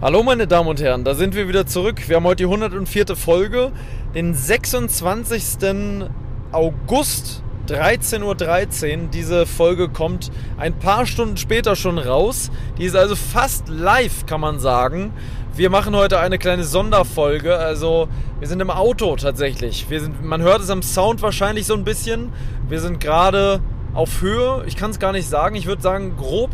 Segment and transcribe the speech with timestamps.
[0.00, 2.08] Hallo meine Damen und Herren, da sind wir wieder zurück.
[2.08, 3.16] Wir haben heute die 104.
[3.16, 3.72] Folge,
[4.14, 6.08] den 26.
[6.52, 8.36] August 13.13 Uhr.
[8.36, 9.10] 13.
[9.10, 12.52] Diese Folge kommt ein paar Stunden später schon raus.
[12.78, 15.12] Die ist also fast live, kann man sagen.
[15.56, 17.56] Wir machen heute eine kleine Sonderfolge.
[17.56, 18.06] Also
[18.38, 19.90] wir sind im Auto tatsächlich.
[19.90, 22.32] Wir sind, man hört es am Sound wahrscheinlich so ein bisschen.
[22.68, 23.60] Wir sind gerade
[23.94, 24.62] auf Höhe.
[24.68, 25.56] Ich kann es gar nicht sagen.
[25.56, 26.50] Ich würde sagen grob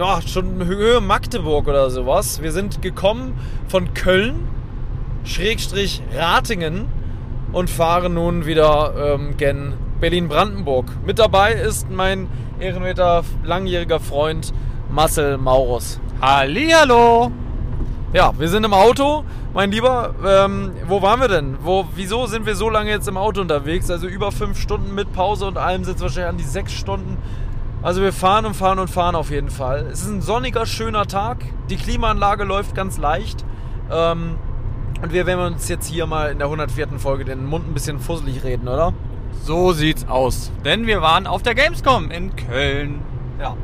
[0.00, 2.40] no, schon Höhe Magdeburg oder sowas.
[2.40, 3.34] Wir sind gekommen
[3.68, 4.48] von Köln,
[5.24, 6.86] Schrägstrich Ratingen
[7.52, 10.86] und fahren nun wieder ähm, gen Berlin-Brandenburg.
[11.04, 12.28] Mit dabei ist mein
[12.58, 14.54] ehrenwerter langjähriger Freund
[14.90, 16.00] Marcel Maurus.
[16.22, 17.30] Hallihallo!
[18.14, 19.24] Ja, wir sind im Auto.
[19.52, 21.58] Mein Lieber, ähm, wo waren wir denn?
[21.60, 23.90] Wo, wieso sind wir so lange jetzt im Auto unterwegs?
[23.90, 27.18] Also über fünf Stunden mit Pause und allem sind es wahrscheinlich an die sechs Stunden.
[27.82, 29.86] Also wir fahren und fahren und fahren auf jeden Fall.
[29.90, 31.38] Es ist ein sonniger, schöner Tag.
[31.70, 33.44] Die Klimaanlage läuft ganz leicht.
[33.90, 34.36] Ähm,
[35.02, 36.98] und wir werden uns jetzt hier mal in der 104.
[36.98, 38.92] Folge den Mund ein bisschen fusselig reden, oder?
[39.44, 40.52] So sieht's aus.
[40.62, 43.00] Denn wir waren auf der Gamescom in Köln.
[43.40, 43.56] Ja.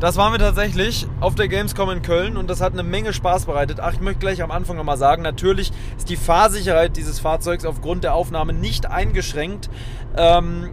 [0.00, 3.46] Das waren wir tatsächlich auf der Gamescom in Köln und das hat eine Menge Spaß
[3.46, 3.80] bereitet.
[3.80, 8.04] Ach, ich möchte gleich am Anfang nochmal sagen, natürlich ist die Fahrsicherheit dieses Fahrzeugs aufgrund
[8.04, 9.70] der Aufnahme nicht eingeschränkt.
[10.16, 10.70] Ähm,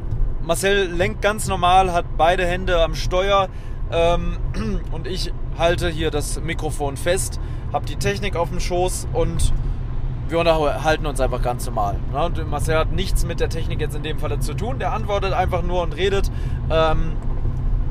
[0.48, 3.50] Marcel lenkt ganz normal, hat beide Hände am Steuer
[3.92, 4.38] ähm,
[4.94, 7.42] und ich halte hier das Mikrofon fest,
[7.74, 9.54] habe die Technik auf dem Schoß und
[10.30, 11.98] wir unterhalten uns einfach ganz normal.
[12.14, 12.46] Ne?
[12.46, 14.80] Marcel hat nichts mit der Technik jetzt in dem Fall zu tun.
[14.80, 16.32] Der antwortet einfach nur und redet,
[16.70, 17.14] ähm,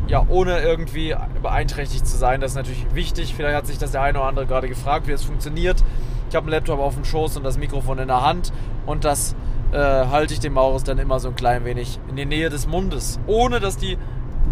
[0.07, 2.41] ja, ohne irgendwie beeinträchtigt zu sein.
[2.41, 3.35] Das ist natürlich wichtig.
[3.35, 5.85] Vielleicht hat sich das der eine oder andere gerade gefragt, wie es funktioniert.
[6.31, 8.53] Ich habe einen Laptop auf dem Schoß und das Mikrofon in der Hand
[8.87, 9.37] und das
[9.73, 12.67] äh, halte ich den Maurus dann immer so ein klein wenig in die Nähe des
[12.67, 13.99] Mundes, ohne dass die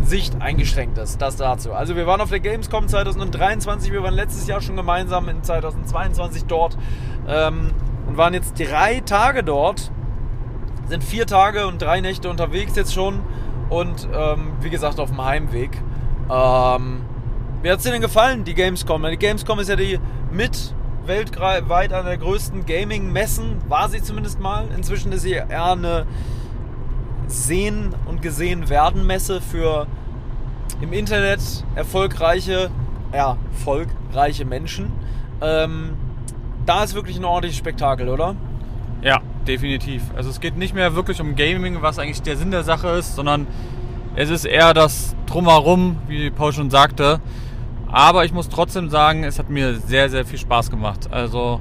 [0.02, 1.20] Sicht eingeschränkt ist.
[1.22, 1.72] Das dazu.
[1.72, 6.44] Also wir waren auf der Gamescom 2023, wir waren letztes Jahr schon gemeinsam in 2022
[6.44, 6.76] dort
[7.28, 7.70] ähm,
[8.06, 9.90] und waren jetzt drei Tage dort,
[10.88, 13.20] sind vier Tage und drei Nächte unterwegs jetzt schon
[13.70, 15.70] und ähm, wie gesagt auf dem Heimweg.
[16.30, 17.02] Ähm,
[17.62, 19.02] wie hat es dir denn gefallen, die Gamescom?
[19.04, 19.98] Die Gamescom ist ja die
[20.30, 20.74] mit
[21.06, 24.68] weltweit einer der größten Gaming-Messen, war sie zumindest mal.
[24.76, 26.06] Inzwischen ist sie eher eine
[27.26, 29.86] Sehen und gesehen werden Messe für
[30.80, 31.40] im Internet
[31.74, 32.70] erfolgreiche,
[33.12, 34.92] erfolgreiche Menschen.
[35.40, 35.96] Ähm,
[36.66, 38.36] da ist wirklich ein ordentliches Spektakel, oder?
[39.02, 40.02] Ja, definitiv.
[40.16, 43.14] Also es geht nicht mehr wirklich um Gaming, was eigentlich der Sinn der Sache ist,
[43.14, 43.46] sondern
[44.16, 47.20] es ist eher das Drumherum, wie Paul schon sagte.
[47.94, 51.12] Aber ich muss trotzdem sagen, es hat mir sehr, sehr viel Spaß gemacht.
[51.12, 51.60] Also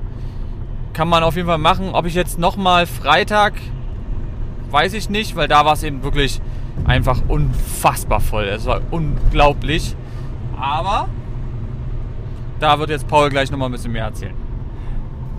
[0.91, 1.91] kann man auf jeden Fall machen.
[1.93, 3.53] Ob ich jetzt nochmal Freitag,
[4.71, 6.41] weiß ich nicht, weil da war es eben wirklich
[6.85, 8.45] einfach unfassbar voll.
[8.45, 9.95] Es war unglaublich.
[10.59, 11.07] Aber
[12.59, 14.33] da wird jetzt Paul gleich nochmal ein bisschen mehr erzählen.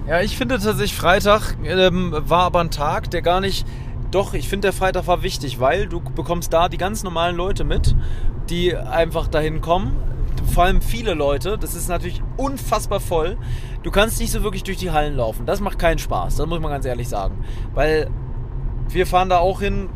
[0.07, 3.67] Ja, ich finde tatsächlich Freitag ähm, war aber ein Tag, der gar nicht.
[4.13, 7.65] Doch, ich finde der Freitag war wichtig, weil du bekommst da die ganz normalen Leute
[7.65, 7.97] mit,
[8.49, 10.14] die einfach dahin kommen
[10.47, 11.59] vor allem viele Leute.
[11.59, 13.37] Das ist natürlich unfassbar voll.
[13.83, 15.47] Du kannst nicht so wirklich durch die Hallen laufen.
[15.47, 17.45] Das macht keinen Spaß, das muss man ganz ehrlich sagen.
[17.75, 18.11] Weil
[18.89, 19.89] wir fahren da auch hin,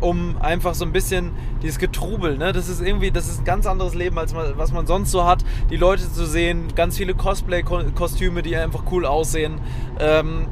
[0.00, 2.52] um einfach so ein bisschen dieses Getrubel, ne?
[2.52, 5.26] Das ist irgendwie, das ist ein ganz anderes Leben, als man, was man sonst so
[5.26, 5.44] hat.
[5.70, 9.60] Die Leute zu sehen, ganz viele Cosplay-Kostüme, die einfach cool aussehen.
[9.98, 10.48] Ähm,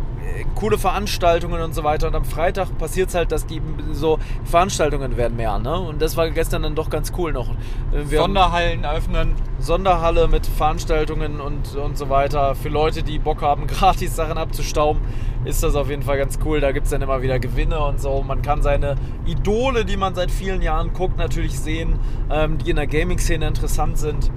[0.54, 2.08] coole Veranstaltungen und so weiter.
[2.08, 3.60] Und am Freitag passiert es halt, dass die
[3.92, 5.58] so Veranstaltungen werden mehr.
[5.58, 5.78] Ne?
[5.78, 7.48] Und das war gestern dann doch ganz cool noch.
[7.92, 9.34] Wir Sonderhallen öffnen.
[9.58, 12.54] Sonderhalle mit Veranstaltungen und, und so weiter.
[12.54, 15.02] Für Leute, die Bock haben, gratis Sachen abzustauben,
[15.44, 16.60] ist das auf jeden Fall ganz cool.
[16.60, 18.22] Da gibt es dann immer wieder Gewinne und so.
[18.22, 18.96] Man kann seine
[19.26, 21.98] Idole, die man seit vielen Jahren guckt, natürlich sehen,
[22.30, 24.30] ähm, die in der Gaming-Szene interessant sind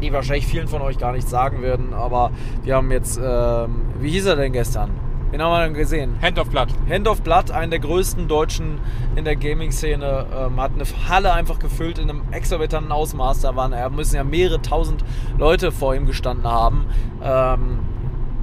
[0.00, 2.30] die wahrscheinlich vielen von euch gar nicht sagen würden, aber
[2.62, 4.90] wir haben jetzt, ähm, wie hieß er denn gestern?
[5.30, 6.16] Wen haben wir denn gesehen?
[6.22, 6.68] Hand of Blood.
[6.88, 8.80] Hand of Blood, einen der größten Deutschen
[9.14, 13.42] in der Gaming-Szene, ähm, hat eine Halle einfach gefüllt in einem exorbitanten Ausmaß.
[13.42, 15.04] Da waren, er müssen ja mehrere tausend
[15.36, 16.86] Leute vor ihm gestanden haben.
[17.22, 17.80] Ähm,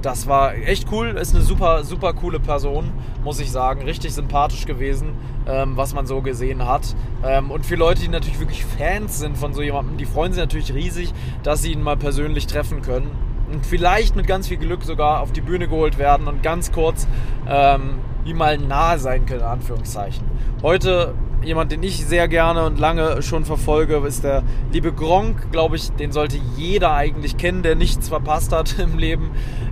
[0.02, 2.92] das war echt cool, ist eine super, super coole Person,
[3.24, 3.82] muss ich sagen.
[3.82, 5.14] Richtig sympathisch gewesen,
[5.46, 6.94] ähm, was man so gesehen hat.
[7.24, 10.40] Ähm, und für Leute, die natürlich wirklich Fans sind von so jemandem, die freuen sich
[10.40, 11.12] natürlich riesig,
[11.42, 13.10] dass sie ihn mal persönlich treffen können
[13.50, 17.06] und vielleicht mit ganz viel Glück sogar auf die Bühne geholt werden und ganz kurz
[17.48, 20.24] ähm, ihm mal nahe sein können, in Anführungszeichen.
[20.62, 25.76] Heute jemand, den ich sehr gerne und lange schon verfolge, ist der liebe Gronk, glaube
[25.76, 29.30] ich, den sollte jeder eigentlich kennen, der nichts verpasst hat im Leben.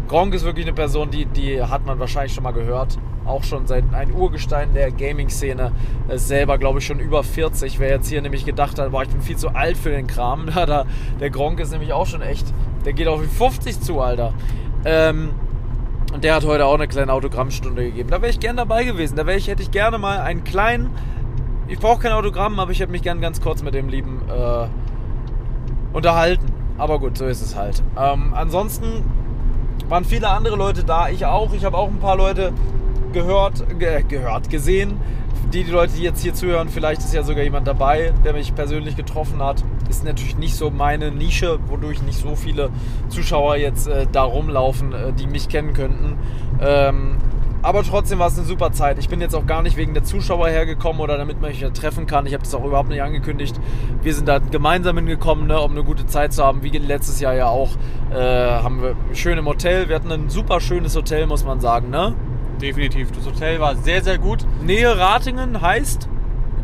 [0.09, 2.99] Gronk ist wirklich eine Person, die, die hat man wahrscheinlich schon mal gehört.
[3.25, 5.73] Auch schon seit ein Urgestein der Gaming-Szene.
[6.09, 7.79] Ist selber, glaube ich, schon über 40.
[7.79, 10.47] Wer jetzt hier nämlich gedacht hat, boah, ich bin viel zu alt für den Kram.
[10.55, 10.87] Da,
[11.21, 12.47] der Gronk ist nämlich auch schon echt.
[12.85, 14.35] Der geht auf die 50 zu, Alter.
[14.85, 15.31] Ähm,
[16.13, 18.11] und der hat heute auch eine kleine Autogrammstunde gegeben.
[18.11, 19.17] Da wäre ich gern dabei gewesen.
[19.17, 20.91] Da wäre ich, hätte ich gerne mal einen kleinen.
[21.67, 24.67] Ich brauche kein Autogramm, aber ich hätte mich gern ganz kurz mit dem Lieben äh,
[25.95, 26.47] unterhalten.
[26.77, 27.83] Aber gut, so ist es halt.
[27.99, 29.03] Ähm, ansonsten
[29.89, 31.09] waren viele andere Leute da.
[31.09, 31.53] Ich auch.
[31.55, 32.53] Ich habe auch ein paar Leute
[33.13, 34.99] gehört, ge gehört, gesehen.
[35.53, 38.55] Die, die Leute, die jetzt hier zuhören, vielleicht ist ja sogar jemand dabei, der mich
[38.55, 39.63] persönlich getroffen hat.
[39.89, 42.71] Ist natürlich nicht so meine Nische, wodurch nicht so viele
[43.09, 46.19] Zuschauer jetzt äh, da rumlaufen, äh, die mich kennen könnten.
[46.61, 47.19] Ähm,
[47.65, 48.99] aber trotzdem war es eine super Zeit.
[48.99, 52.07] Ich bin jetzt auch gar nicht wegen der Zuschauer hergekommen oder damit man mich treffen
[52.07, 52.27] kann.
[52.27, 53.59] Ich habe das auch überhaupt nicht angekündigt.
[54.03, 57.35] Wir sind da gemeinsam hingekommen, ne, um eine gute Zeit zu haben, wie letztes Jahr
[57.35, 57.71] ja auch.
[58.13, 59.89] Äh, haben wir schön im Hotel.
[59.89, 62.15] Wir hatten ein super schönes Hotel, muss man sagen, ne?
[62.61, 63.11] Definitiv.
[63.13, 64.45] Das Hotel war sehr, sehr gut.
[64.63, 66.09] Nähe Ratingen heißt?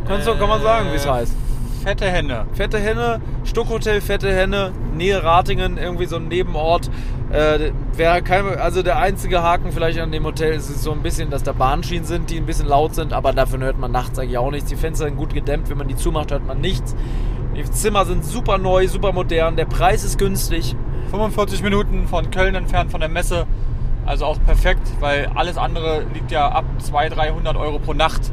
[0.07, 1.35] Kannst du, kann man sagen, wie es Äh, heißt?
[1.83, 2.47] Fette Henne.
[2.53, 6.91] Fette Henne, Stuckhotel Fette Henne, Nähe Ratingen, irgendwie so ein Nebenort.
[7.33, 11.01] Äh, wäre kein, also der einzige Haken vielleicht an dem Hotel ist es so ein
[11.03, 14.19] bisschen, dass da Bahnschienen sind, die ein bisschen laut sind, aber davon hört man nachts
[14.19, 14.69] eigentlich auch nichts.
[14.69, 16.95] Die Fenster sind gut gedämmt, wenn man die zumacht, hört man nichts.
[17.57, 20.75] Die Zimmer sind super neu, super modern, der Preis ist günstig.
[21.11, 23.47] 45 Minuten von Köln entfernt von der Messe.
[24.07, 28.33] Also auch perfekt, weil alles andere liegt ja ab 200, 300 Euro pro Nacht.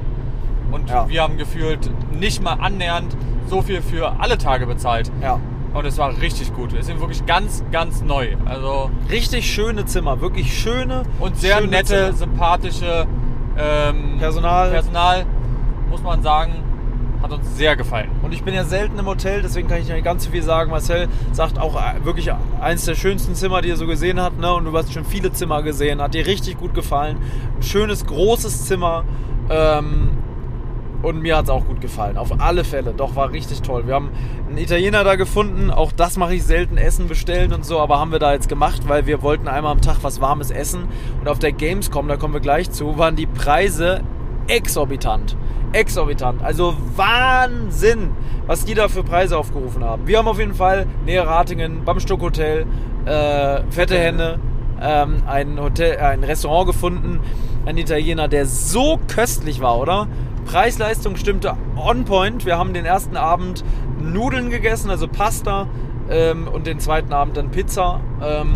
[0.72, 1.08] Und Ja.
[1.08, 3.16] wir haben gefühlt nicht mal annähernd
[3.48, 5.12] so viel für alle Tage bezahlt.
[5.22, 5.40] Ja.
[5.74, 6.74] Und es war richtig gut.
[6.74, 8.36] Wir sind wirklich ganz, ganz neu.
[8.46, 12.14] Also Richtig schöne Zimmer, wirklich schöne und sehr schöne nette, Zimmer.
[12.14, 13.06] sympathische
[13.58, 14.72] ähm, Personal.
[14.72, 15.26] Personal,
[15.90, 16.64] muss man sagen,
[17.22, 18.10] hat uns sehr gefallen.
[18.24, 20.72] Und ich bin ja selten im Hotel, deswegen kann ich nicht ganz so viel sagen.
[20.72, 24.38] Marcel sagt auch äh, wirklich eins der schönsten Zimmer, die er so gesehen hat.
[24.40, 24.52] Ne?
[24.54, 26.02] Und du hast schon viele Zimmer gesehen.
[26.02, 27.18] Hat dir richtig gut gefallen.
[27.58, 29.04] Ein schönes, großes Zimmer.
[29.50, 30.10] Ähm,
[31.02, 32.18] und mir hat es auch gut gefallen.
[32.18, 32.94] Auf alle Fälle.
[32.96, 33.86] Doch, war richtig toll.
[33.86, 34.10] Wir haben
[34.48, 35.70] einen Italiener da gefunden.
[35.70, 36.78] Auch das mache ich selten.
[36.78, 37.80] Essen bestellen und so.
[37.80, 40.88] Aber haben wir da jetzt gemacht, weil wir wollten einmal am Tag was Warmes essen.
[41.20, 44.02] Und auf der Gamescom, da kommen wir gleich zu, waren die Preise
[44.48, 45.38] exorbitant.
[45.74, 46.44] Exorbitant.
[46.44, 48.12] Also Wahnsinn,
[48.48, 50.08] was die da für Preise aufgerufen haben.
[50.08, 52.66] Wir haben auf jeden Fall näher Ratingen beim Stuckhotel,
[53.06, 54.40] äh, Fette Henne,
[54.82, 57.20] ähm, ein, Hotel, äh, ein Restaurant gefunden.
[57.66, 60.08] Ein Italiener, der so köstlich war, oder?
[60.48, 62.46] Preis-Leistung stimmte on point.
[62.46, 63.66] Wir haben den ersten Abend
[64.00, 65.68] Nudeln gegessen, also Pasta.
[66.10, 68.00] Ähm, und den zweiten Abend dann Pizza.
[68.24, 68.54] Ähm,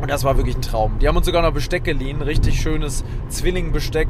[0.00, 0.98] und das war wirklich ein Traum.
[1.00, 4.08] Die haben uns sogar noch Besteck geliehen, richtig schönes Zwillingbesteck,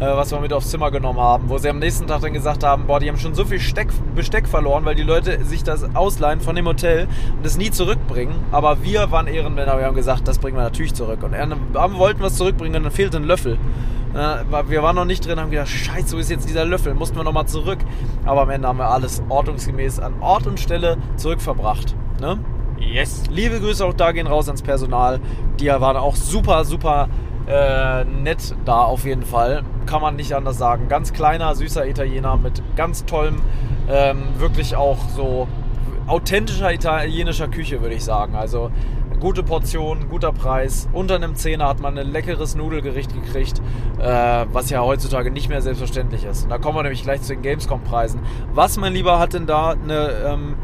[0.00, 2.64] äh, was wir mit aufs Zimmer genommen haben, wo sie am nächsten Tag dann gesagt
[2.64, 5.94] haben, boah, die haben schon so viel Steck, Besteck verloren, weil die Leute sich das
[5.94, 8.34] ausleihen von dem Hotel und es nie zurückbringen.
[8.52, 11.22] Aber wir waren Ehrenmänner, wir haben gesagt, das bringen wir natürlich zurück.
[11.22, 13.58] Und wir wollten was zurückbringen und dann fehlte ein Löffel.
[14.14, 16.94] Äh, Wir waren noch nicht drin, haben gedacht, scheiße, wo ist jetzt dieser Löffel?
[16.94, 17.78] Mussten wir nochmal zurück.
[18.24, 21.94] Aber am Ende haben wir alles ordnungsgemäß an Ort und Stelle zurückverbracht.
[22.20, 22.38] Ne?
[22.78, 23.24] Yes.
[23.30, 25.20] Liebe Grüße auch da gehen raus ans Personal.
[25.58, 27.08] Die waren auch super, super
[27.46, 29.62] äh, nett da auf jeden Fall.
[29.86, 30.88] Kann man nicht anders sagen.
[30.88, 33.40] Ganz kleiner, süßer Italiener mit ganz tollem,
[33.88, 35.48] ähm, wirklich auch so
[36.06, 38.34] authentischer italienischer Küche, würde ich sagen.
[38.34, 38.70] Also
[39.20, 40.88] gute Portion, guter Preis.
[40.92, 43.60] Unter einem Zehner hat man ein leckeres Nudelgericht gekriegt,
[43.98, 46.44] äh, was ja heutzutage nicht mehr selbstverständlich ist.
[46.44, 48.20] Und da kommen wir nämlich gleich zu den Gamescom-Preisen.
[48.52, 50.54] Was, mein Lieber, hat denn da eine ähm,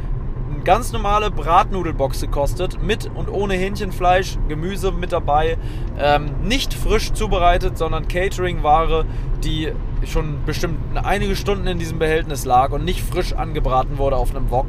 [0.65, 5.59] ganz normale Bratnudelbox gekostet, mit und ohne Hähnchenfleisch, Gemüse mit dabei.
[5.99, 9.05] Ähm, nicht frisch zubereitet, sondern Catering-Ware,
[9.45, 9.73] die
[10.07, 14.51] schon bestimmt einige Stunden in diesem Behältnis lag und nicht frisch angebraten wurde auf einem
[14.51, 14.67] Wok.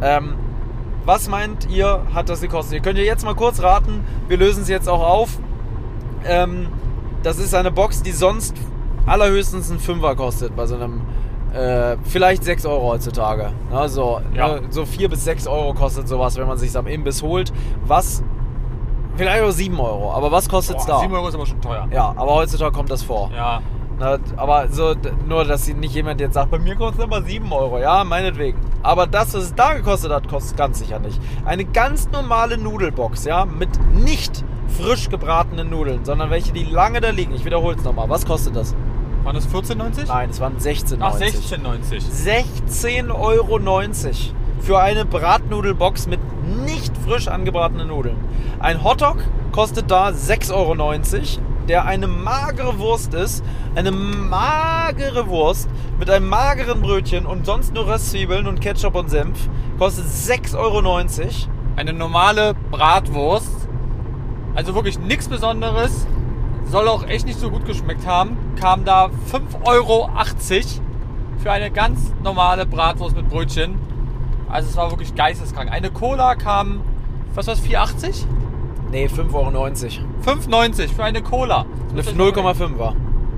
[0.00, 0.34] Ähm,
[1.04, 2.74] was meint ihr, hat das gekostet?
[2.74, 4.04] Ihr könnt ja jetzt mal kurz raten.
[4.28, 5.38] Wir lösen es jetzt auch auf.
[6.24, 6.68] Ähm,
[7.22, 8.56] das ist eine Box, die sonst
[9.06, 11.02] allerhöchstens ein Fünfer kostet bei so einem
[11.54, 13.50] äh, vielleicht 6 Euro heutzutage.
[13.70, 14.48] Na, so, Ja.
[14.54, 17.52] ne, so 4 bis 6 Euro kostet sowas, wenn man sich am Imbiss holt.
[17.86, 18.22] Was,
[19.16, 21.00] vielleicht auch 7 Euro, aber was kostet es da?
[21.00, 21.86] 7 Euro ist aber schon teuer.
[21.92, 23.30] Ja, aber heutzutage kommt das vor.
[23.34, 23.60] Ja.
[23.98, 24.94] Na, aber so,
[25.28, 27.78] nur, dass sie nicht jemand jetzt sagt, bei mir kostet es aber 7 Euro.
[27.78, 28.58] Ja, meinetwegen.
[28.82, 31.20] Aber das, was es da gekostet hat, kostet es ganz sicher nicht.
[31.44, 34.44] Eine ganz normale Nudelbox, ja, mit nicht
[34.78, 37.34] frisch gebratenen Nudeln, sondern welche, die lange da liegen.
[37.34, 38.08] Ich wiederhole es nochmal.
[38.08, 38.74] Was kostet das?
[39.24, 40.08] Waren das 14,90?
[40.08, 40.98] Nein, es waren 16,90.
[41.00, 42.02] Ach, 16,90.
[42.70, 43.58] 16,90 Euro
[44.60, 46.20] für eine Bratnudelbox mit
[46.64, 48.16] nicht frisch angebratenen Nudeln.
[48.58, 49.18] Ein Hotdog
[49.52, 50.74] kostet da 6,90 Euro,
[51.68, 53.44] der eine magere Wurst ist.
[53.74, 59.48] Eine magere Wurst mit einem mageren Brötchen und sonst nur Röstzwiebeln und Ketchup und Senf.
[59.78, 60.82] Kostet 6,90 Euro.
[61.76, 63.68] Eine normale Bratwurst
[64.54, 66.06] Also wirklich nichts Besonderes.
[66.66, 68.36] Soll auch echt nicht so gut geschmeckt haben.
[68.58, 70.10] Kam da 5,80 Euro
[71.42, 73.74] für eine ganz normale Bratwurst mit Brötchen.
[74.48, 75.70] Also es war wirklich geisteskrank.
[75.70, 76.82] Eine Cola kam,
[77.34, 78.24] was war das, 4,80?
[78.90, 79.56] Nee, 5,90 Euro.
[79.56, 81.66] 5,90 für eine Cola.
[81.90, 82.94] Eine 0,5 war.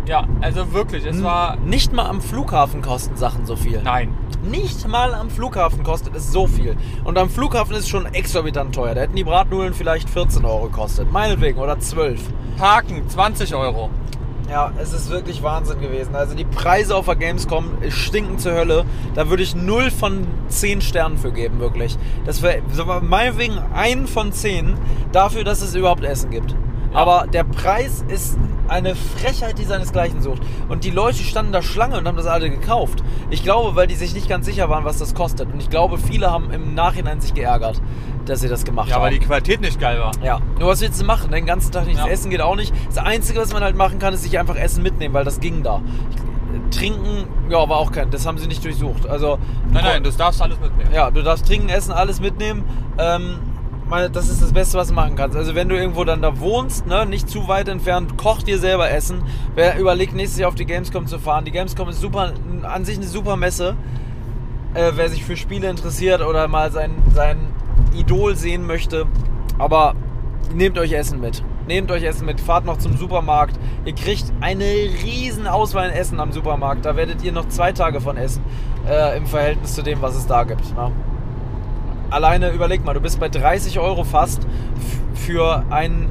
[0.07, 1.57] Ja, also wirklich, es war...
[1.57, 3.81] Nicht mal am Flughafen kosten Sachen so viel.
[3.83, 4.12] Nein.
[4.43, 6.76] Nicht mal am Flughafen kostet es so viel.
[7.04, 8.95] Und am Flughafen ist es schon exorbitant teuer.
[8.95, 11.11] Da hätten die Bratnudeln vielleicht 14 Euro gekostet.
[11.11, 12.21] Meinetwegen, oder 12.
[12.56, 13.90] Parken, 20 Euro.
[14.49, 16.14] Ja, es ist wirklich Wahnsinn gewesen.
[16.14, 18.84] Also die Preise auf der Gamescom stinken zur Hölle.
[19.14, 21.96] Da würde ich 0 von 10 Sternen für geben, wirklich.
[22.26, 22.61] Das wäre
[23.00, 24.75] meinetwegen ein von 10
[25.12, 26.54] dafür, dass es überhaupt Essen gibt.
[26.94, 27.00] Ja.
[27.00, 30.40] Aber der Preis ist eine Frechheit, die seinesgleichen sucht.
[30.68, 33.02] Und die Leute standen da Schlange und haben das alle gekauft.
[33.28, 35.52] Ich glaube, weil die sich nicht ganz sicher waren, was das kostet.
[35.52, 37.82] Und ich glaube, viele haben im Nachhinein sich geärgert,
[38.24, 39.02] dass sie das gemacht Ja, haben.
[39.02, 40.12] weil die Qualität nicht geil war.
[40.22, 41.30] Ja, nur was willst du machen?
[41.30, 42.08] Den ganzen Tag nichts Ja.
[42.08, 42.72] essen geht auch nicht.
[42.88, 45.62] Das Einzige, was man halt machen kann, ist sich einfach Essen mitnehmen, weil das ging
[45.62, 45.82] da.
[46.70, 49.06] Trinken, ja, war auch kein, das haben sie nicht durchsucht.
[49.08, 49.38] Also,
[49.70, 50.90] Nein, nein, das darfst du alles mitnehmen.
[50.92, 52.64] ja, du darfst trinken, essen, alles mitnehmen.
[52.98, 53.38] Ähm,
[53.91, 55.37] das ist das Beste, was du machen kannst.
[55.37, 58.91] Also wenn du irgendwo dann da wohnst, ne, nicht zu weit entfernt, koch dir selber
[58.91, 59.23] Essen.
[59.55, 61.45] Wer überlegt, nächstes Jahr auf die Gamescom zu fahren.
[61.45, 63.76] Die Gamescom ist super, an sich eine super Messe.
[64.75, 67.38] Äh, wer sich für Spiele interessiert oder mal sein, sein
[67.95, 69.07] Idol sehen möchte.
[69.59, 69.95] Aber
[70.53, 71.43] nehmt euch Essen mit.
[71.67, 73.59] Nehmt euch Essen mit, fahrt noch zum Supermarkt.
[73.85, 76.85] Ihr kriegt eine riesen Auswahl an Essen am Supermarkt.
[76.85, 78.43] Da werdet ihr noch zwei Tage von essen.
[78.87, 80.75] Äh, Im Verhältnis zu dem, was es da gibt.
[80.76, 80.93] Ne?
[82.14, 84.47] Alleine überleg mal, du bist bei 30 Euro fast
[85.14, 86.11] für ein.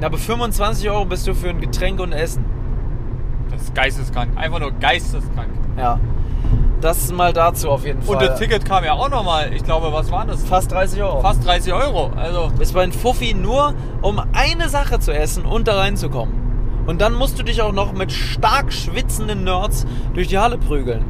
[0.00, 2.42] Na, bei 25 Euro bist du für ein Getränk und Essen.
[3.50, 4.30] Das ist geisteskrank.
[4.36, 5.50] Einfach nur geisteskrank.
[5.76, 6.00] Ja.
[6.80, 8.16] Das mal dazu auf jeden Fall.
[8.16, 10.42] Und das Ticket kam ja auch nochmal, ich glaube, was war das?
[10.42, 11.20] Fast 30 Euro.
[11.20, 12.10] Fast 30 Euro.
[12.16, 16.32] Also, Bist bei einem Fuffi nur, um eine Sache zu essen und da reinzukommen.
[16.86, 21.04] Und dann musst du dich auch noch mit stark schwitzenden Nerds durch die Halle prügeln.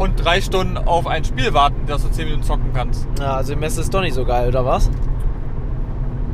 [0.00, 3.06] Und drei Stunden auf ein Spiel warten, dass du 10 Minuten zocken kannst.
[3.18, 4.90] Ja, also die Messe ist doch nicht so geil, oder was?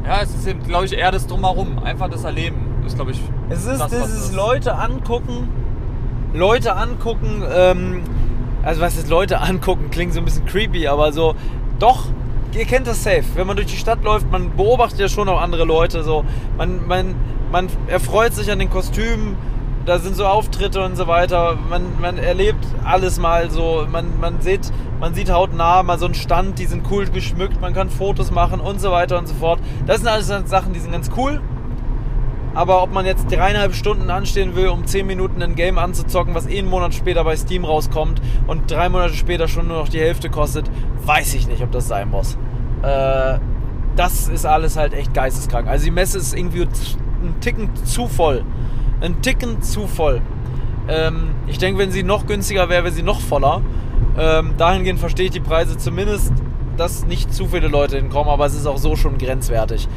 [0.04, 1.80] Ja, es ist eben, glaube ich, eher das Drumherum.
[1.82, 2.58] Einfach das Erleben.
[2.82, 4.32] Das ist, glaube ich, Es ist das, dieses.
[4.32, 5.48] Leute angucken,
[6.32, 8.04] Leute angucken, ähm,
[8.62, 11.34] also was ist Leute angucken, klingt so ein bisschen creepy, aber so,
[11.80, 12.04] doch,
[12.52, 13.24] ihr kennt das safe.
[13.34, 16.24] Wenn man durch die Stadt läuft, man beobachtet ja schon auch andere Leute, so,
[16.56, 17.16] man, man,
[17.50, 19.36] man erfreut sich an den Kostümen,
[19.86, 24.40] da sind so Auftritte und so weiter, man, man erlebt alles mal so, man, man
[24.40, 28.32] sieht, man sieht hautnah mal so einen Stand, die sind cool geschmückt, man kann Fotos
[28.32, 29.60] machen und so weiter und so fort.
[29.86, 31.40] Das sind alles Sachen, die sind ganz cool.
[32.52, 36.46] Aber ob man jetzt dreieinhalb Stunden anstehen will, um zehn Minuten ein Game anzuzocken, was
[36.46, 40.00] eh einen Monat später bei Steam rauskommt und drei Monate später schon nur noch die
[40.00, 40.68] Hälfte kostet,
[41.04, 42.38] weiß ich nicht, ob das sein muss.
[42.82, 43.38] Äh,
[43.94, 45.68] das ist alles halt echt geisteskrank.
[45.68, 48.42] Also die Messe ist irgendwie ein Ticken zu voll.
[49.00, 50.22] Ein Ticken zu voll.
[50.88, 53.62] Ähm, ich denke, wenn sie noch günstiger wäre, wäre sie noch voller.
[54.18, 56.32] Ähm, dahingehend verstehe ich die Preise zumindest,
[56.76, 59.88] dass nicht zu viele Leute hinkommen, aber es ist auch so schon grenzwertig.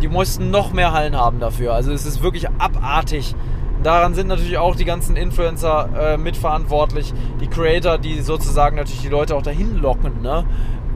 [0.00, 1.74] Die mussten noch mehr Hallen haben dafür.
[1.74, 3.34] Also es ist wirklich abartig.
[3.82, 9.08] Daran sind natürlich auch die ganzen Influencer äh, mitverantwortlich, die Creator, die sozusagen natürlich die
[9.08, 10.22] Leute auch dahin locken.
[10.22, 10.44] Ne?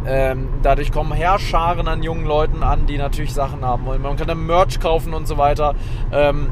[0.06, 4.00] Ähm, dadurch kommen Herrscharen an jungen Leuten an, die natürlich Sachen haben wollen.
[4.00, 5.74] Man kann dann Merch kaufen und so weiter.
[6.10, 6.48] Ähm,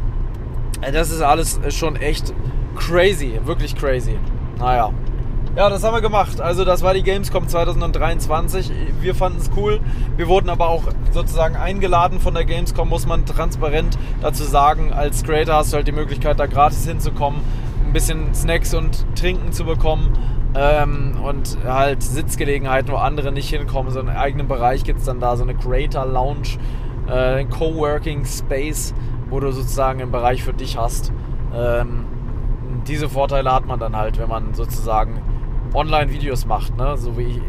[0.80, 2.32] das ist alles schon echt
[2.76, 4.18] crazy, wirklich crazy.
[4.58, 4.92] Naja.
[5.56, 6.40] Ja, das haben wir gemacht.
[6.40, 8.70] Also das war die Gamescom 2023.
[9.00, 9.80] Wir fanden es cool.
[10.16, 14.92] Wir wurden aber auch sozusagen eingeladen von der Gamescom, muss man transparent dazu sagen.
[14.92, 17.40] Als Creator hast du halt die Möglichkeit, da gratis hinzukommen,
[17.85, 20.12] ein bisschen Snacks und Trinken zu bekommen.
[20.54, 23.90] Ähm, und halt Sitzgelegenheiten, wo andere nicht hinkommen.
[23.90, 26.58] So einen eigenen Bereich gibt es dann da, so eine Creator Lounge,
[27.08, 28.94] äh, ein Coworking Space,
[29.30, 31.12] wo du sozusagen einen Bereich für dich hast.
[31.54, 32.04] Ähm,
[32.87, 35.20] diese Vorteile hat man dann halt, wenn man sozusagen
[35.75, 36.97] Online-Videos macht, ne?
[36.97, 37.40] so wie äh,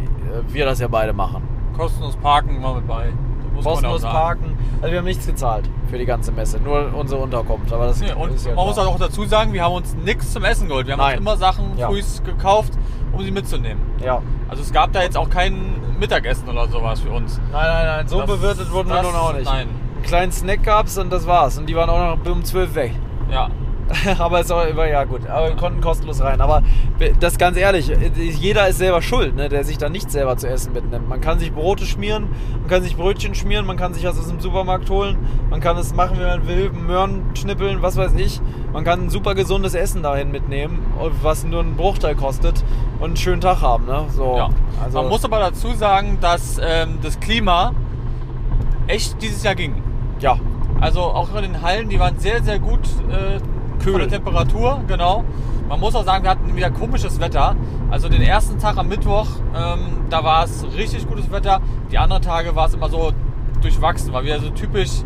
[0.47, 1.43] wir das ja beide machen.
[1.75, 3.13] Kostenlos parken immer mit bei.
[3.53, 4.57] Muss Kostenlos parken.
[4.81, 7.71] Also wir haben nichts gezahlt für die ganze Messe, nur unsere Unterkunft.
[7.73, 8.87] Aber das Nee, und ja man muss klar.
[8.87, 10.87] auch dazu sagen, wir haben uns nichts zum Essen geholt.
[10.87, 11.13] Wir haben Nein.
[11.17, 11.87] uns immer Sachen Ja.
[11.87, 12.73] frühs gekauft,
[13.11, 13.81] um sie mitzunehmen.
[14.03, 14.21] Ja.
[14.47, 17.37] Also es gab da jetzt auch kein Mittagessen oder sowas für uns.
[17.51, 19.45] Nein, nein, nein, so Das- bewirtet wurden wir nun auch nicht.
[19.45, 19.67] Nein.
[19.99, 21.57] Einen kleinen Snack gab's und das war's.
[21.57, 22.93] Und die waren auch noch um 12 weg.
[23.29, 23.49] Ja.
[24.17, 25.27] aber es war, war ja gut.
[25.27, 26.39] Aber wir konnten kostenlos rein.
[26.39, 26.63] Aber
[27.19, 30.71] das ganz ehrlich, jeder ist selber schuld, ne, der sich da nicht selber zu essen
[30.71, 31.09] mitnimmt.
[31.09, 32.29] Man kann sich Brote schmieren,
[32.59, 35.17] man kann sich Brötchen schmieren, man kann sich was aus dem Supermarkt holen,
[35.49, 38.39] man kann es machen, wie man will, Möhren schnippeln, was weiß ich.
[38.71, 40.79] Man kann ein super gesundes Essen dahin mitnehmen,
[41.21, 42.63] was nur einen Bruchteil kostet
[42.99, 43.85] und einen schönen Tag haben.
[43.85, 44.05] Ne?
[44.15, 44.49] So, ja.
[44.81, 47.73] also, Man muss aber dazu sagen, dass ähm, das Klima
[48.87, 49.81] echt dieses Jahr ging.
[50.19, 50.37] Ja,
[50.79, 53.39] Also auch in den Hallen, die waren sehr, sehr gut äh,
[53.83, 53.93] Kühl.
[53.93, 55.23] von der Temperatur, genau.
[55.67, 57.55] Man muss auch sagen, wir hatten wieder komisches Wetter.
[57.91, 61.61] Also den ersten Tag am Mittwoch, ähm, da war es richtig gutes Wetter.
[61.91, 63.11] Die anderen Tage war es immer so
[63.61, 65.03] durchwachsen, war wieder so typisch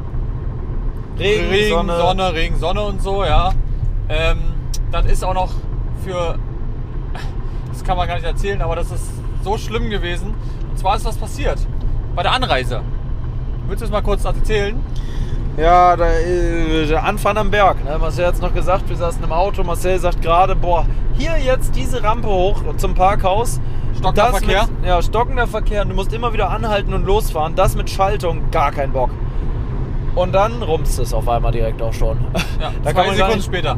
[1.20, 1.98] Regen, Regen, Sonne.
[1.98, 2.34] Sonne.
[2.34, 3.52] Regen, Sonne und so, ja.
[4.10, 4.40] Ähm,
[4.92, 5.52] das ist auch noch
[6.04, 6.38] für,
[7.72, 9.12] das kann man gar nicht erzählen, aber das ist
[9.44, 10.34] so schlimm gewesen.
[10.70, 11.60] Und zwar ist was passiert
[12.16, 12.82] bei der Anreise.
[13.68, 14.80] Willst du es mal kurz erzählen?
[15.58, 17.84] Ja, da, äh, der Anfang am Berg.
[17.86, 17.98] Ne?
[18.00, 19.64] Marcel hat es noch gesagt, wir saßen im Auto.
[19.64, 20.86] Marcel sagt gerade, boah,
[21.18, 23.60] hier jetzt diese Rampe hoch zum Parkhaus.
[23.98, 24.68] Stockender Das Verkehr?
[24.80, 25.86] Mit, ja, stockender Verkehr.
[25.86, 27.56] Du musst immer wieder anhalten und losfahren.
[27.56, 29.12] Das mit Schaltung, gar kein Bock.
[30.16, 32.18] Und dann rumst es auf einmal direkt auch schon.
[32.60, 33.78] Ja, da zwei Sekunden nicht, später.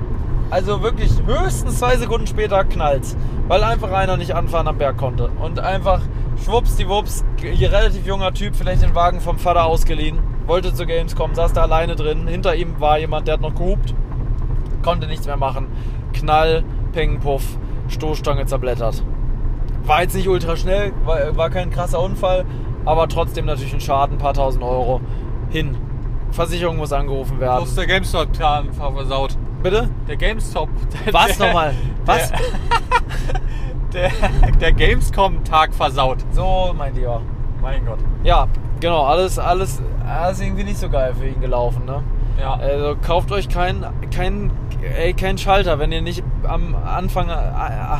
[0.49, 3.17] Also wirklich höchstens zwei Sekunden später knallt's.
[3.47, 5.29] Weil einfach einer nicht anfahren am Berg konnte.
[5.41, 6.01] Und einfach
[6.43, 11.53] schwuppsdiwupps, ein relativ junger Typ, vielleicht den Wagen vom Vater ausgeliehen, wollte zu Gamescom, saß
[11.53, 12.27] da alleine drin.
[12.27, 13.93] Hinter ihm war jemand, der hat noch gehupt,
[14.83, 15.67] konnte nichts mehr machen.
[16.13, 19.03] Knall, Peng, Puff, Stoßstange zerblättert.
[19.83, 22.45] War jetzt nicht ultra schnell, war, war kein krasser Unfall,
[22.85, 25.01] aber trotzdem natürlich ein Schaden, paar tausend Euro.
[25.49, 25.77] Hin.
[26.31, 27.63] Versicherung muss angerufen werden.
[27.63, 29.37] Bloß der GameStop-Plan versaut.
[29.65, 29.89] Bitte?
[30.07, 30.69] Der GameStop.
[31.11, 31.73] Was der, nochmal?
[32.05, 32.31] Was?
[33.93, 34.11] Der,
[34.61, 36.17] der Gamescom-Tag versaut.
[36.33, 37.21] So, mein Lieber.
[37.63, 37.97] Mein Gott.
[38.23, 38.47] Ja,
[38.79, 42.03] genau, alles, alles, alles irgendwie nicht so geil für ihn gelaufen, ne?
[42.39, 42.53] Ja.
[42.53, 44.51] Also kauft euch keinen kein,
[44.83, 47.97] ey, kein Schalter, wenn ihr nicht am Anfang, äh, äh,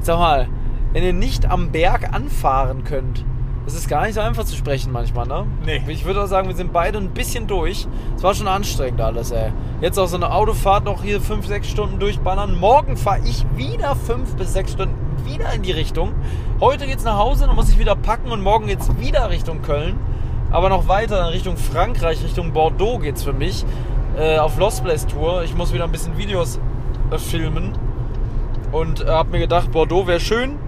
[0.00, 0.48] sag mal,
[0.94, 3.24] wenn ihr nicht am Berg anfahren könnt.
[3.66, 5.46] Es ist gar nicht so einfach zu sprechen manchmal, ne?
[5.64, 5.82] Nee.
[5.88, 7.86] Ich würde auch sagen, wir sind beide ein bisschen durch.
[8.14, 9.52] Es war schon anstrengend alles, ey.
[9.80, 12.58] Jetzt auch so eine Autofahrt noch hier 5, 6 Stunden durchballern.
[12.58, 14.94] Morgen fahre ich wieder 5 bis 6 Stunden
[15.24, 16.12] wieder in die Richtung.
[16.60, 19.98] Heute geht's nach Hause, dann muss ich wieder packen und morgen geht's wieder Richtung Köln.
[20.50, 23.64] Aber noch weiter in Richtung Frankreich, Richtung Bordeaux geht's für mich.
[24.18, 25.42] Äh, auf Lost Place Tour.
[25.42, 26.60] Ich muss wieder ein bisschen Videos
[27.10, 27.72] äh, filmen.
[28.72, 30.58] Und äh, habe mir gedacht, Bordeaux wäre schön.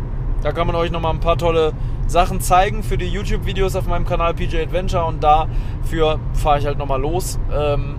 [0.42, 1.72] Da kann man euch nochmal ein paar tolle
[2.06, 5.04] Sachen zeigen für die YouTube-Videos auf meinem Kanal PJ Adventure.
[5.04, 7.38] Und dafür fahre ich halt nochmal los.
[7.52, 7.96] Ähm,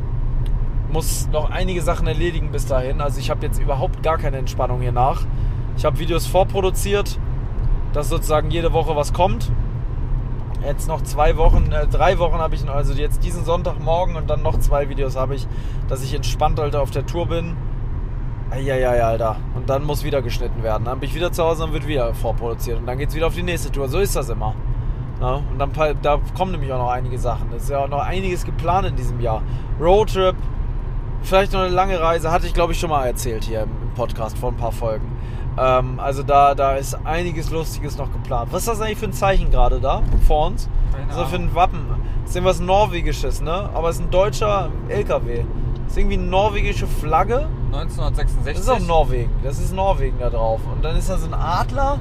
[0.91, 3.01] muss noch einige Sachen erledigen bis dahin.
[3.01, 5.25] Also ich habe jetzt überhaupt gar keine Entspannung hier nach.
[5.77, 7.19] Ich habe Videos vorproduziert,
[7.93, 9.51] dass sozusagen jede Woche was kommt.
[10.65, 14.41] Jetzt noch zwei Wochen, äh, drei Wochen habe ich, also jetzt diesen Sonntagmorgen und dann
[14.41, 15.47] noch zwei Videos habe ich,
[15.88, 17.55] dass ich entspannt Alter auf der Tour bin.
[18.51, 19.36] Eieiei, Alter.
[19.55, 20.86] Und dann muss wieder geschnitten werden.
[20.86, 22.79] Dann bin ich wieder zu Hause und wird wieder vorproduziert.
[22.79, 23.88] Und dann geht es wieder auf die nächste Tour.
[23.89, 24.55] So ist das immer.
[25.19, 27.51] Ja, und dann da kommen nämlich auch noch einige Sachen.
[27.55, 29.41] Es ist ja auch noch einiges geplant in diesem Jahr.
[29.81, 30.36] Roadtrip,
[31.23, 34.38] vielleicht noch eine lange Reise, hatte ich glaube ich schon mal erzählt hier im Podcast
[34.38, 35.12] vor ein paar Folgen.
[35.57, 38.49] Ähm, also da, da ist einiges Lustiges noch geplant.
[38.51, 40.69] Was ist das eigentlich für ein Zeichen gerade da vor uns?
[40.91, 41.79] Keine Was ist das für ein Wappen?
[42.21, 43.69] Das ist irgendwas Norwegisches, ne?
[43.73, 45.45] Aber es ist ein deutscher LKW.
[45.83, 47.47] Das ist irgendwie eine norwegische Flagge.
[47.67, 48.53] 1966.
[48.53, 49.32] Das ist auch Norwegen.
[49.43, 50.62] Das ist Norwegen da drauf.
[50.71, 51.99] Und dann ist da so ein Adler.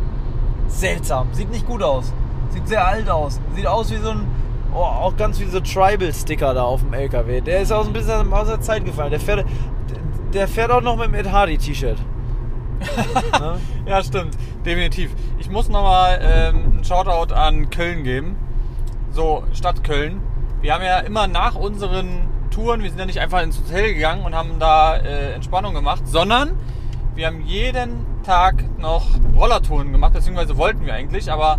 [0.69, 1.29] Seltsam.
[1.33, 2.13] Sieht nicht gut aus.
[2.51, 3.41] Sieht sehr alt aus.
[3.55, 4.27] Sieht aus wie so ein.
[4.75, 7.41] Oh, auch ganz wie so Tribal-Sticker da auf dem LKW.
[7.41, 9.11] Der ist auch so ein bisschen aus der Zeit gefallen.
[9.11, 9.47] Der fährt,
[10.35, 11.99] der fährt auch noch mit dem Ed Hardy-T-Shirt.
[13.41, 13.59] ne?
[13.87, 14.37] Ja, stimmt.
[14.65, 15.15] Definitiv.
[15.39, 18.37] Ich muss nochmal ähm, einen Shoutout an Köln geben.
[19.13, 20.21] So, Stadt Köln.
[20.61, 24.25] Wir haben ja immer nach unseren Touren, wir sind ja nicht einfach ins Hotel gegangen
[24.25, 26.53] und haben da äh, Entspannung gemacht, sondern
[27.15, 29.05] wir haben jeden Tag noch
[29.37, 31.59] Rollertouren gemacht, beziehungsweise wollten wir eigentlich, aber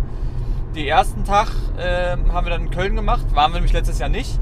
[0.74, 4.08] den ersten Tag äh, haben wir dann in Köln gemacht, waren wir nämlich letztes Jahr
[4.08, 4.40] nicht.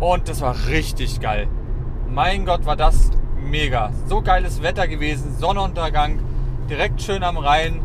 [0.00, 1.48] Und das war richtig geil.
[2.10, 3.10] Mein Gott, war das
[3.42, 3.90] mega.
[4.06, 6.18] So geiles Wetter gewesen, Sonnenuntergang,
[6.68, 7.80] direkt schön am Rhein.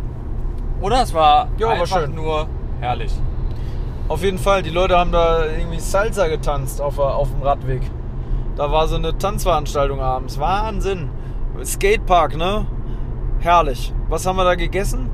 [0.82, 2.14] Oder es war war einfach schön.
[2.14, 2.50] nur
[2.82, 3.14] herrlich.
[4.08, 7.82] Auf jeden Fall, die Leute haben da irgendwie Salsa getanzt auf, auf dem Radweg.
[8.56, 10.40] Da war so eine Tanzveranstaltung abends.
[10.40, 11.10] Wahnsinn.
[11.64, 12.66] Skatepark, ne?
[13.40, 13.94] Herrlich.
[14.10, 15.10] Was haben wir da gegessen?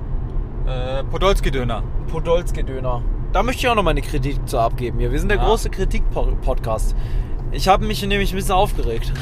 [0.67, 1.83] Äh, Podolski-Döner.
[2.11, 3.01] Podolski-Döner.
[3.31, 5.11] Da möchte ich auch noch mal eine Kritik zu abgeben hier.
[5.11, 5.45] Wir sind der Ja.
[5.45, 6.95] große Kritik-Podcast.
[7.51, 9.13] Ich habe mich nämlich ein bisschen aufgeregt.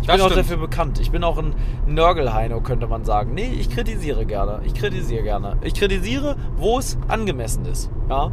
[0.00, 0.46] Ich Das bin auch stimmt.
[0.46, 0.98] dafür bekannt.
[1.00, 1.54] Ich bin auch ein
[1.86, 3.34] Nörgelheino, könnte man sagen.
[3.34, 4.60] Nee, ich kritisiere gerne.
[4.64, 5.56] Ich kritisiere gerne.
[5.62, 7.90] Ich kritisiere, wo es angemessen ist.
[8.08, 8.30] Ja?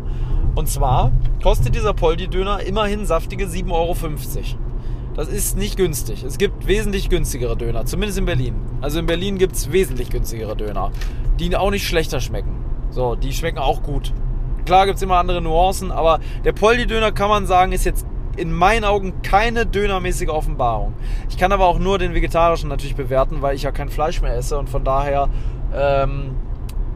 [0.55, 1.11] Und zwar
[1.41, 3.95] kostet dieser Poldi-Döner immerhin saftige 7,50 Euro.
[5.15, 6.23] Das ist nicht günstig.
[6.23, 8.55] Es gibt wesentlich günstigere Döner, zumindest in Berlin.
[8.81, 10.91] Also in Berlin gibt es wesentlich günstigere Döner,
[11.39, 12.63] die auch nicht schlechter schmecken.
[12.89, 14.13] So, die schmecken auch gut.
[14.65, 18.05] Klar gibt es immer andere Nuancen, aber der Poldi-Döner kann man sagen, ist jetzt
[18.37, 20.93] in meinen Augen keine dönermäßige Offenbarung.
[21.29, 24.35] Ich kann aber auch nur den vegetarischen natürlich bewerten, weil ich ja kein Fleisch mehr
[24.35, 25.29] esse und von daher
[25.75, 26.35] ähm,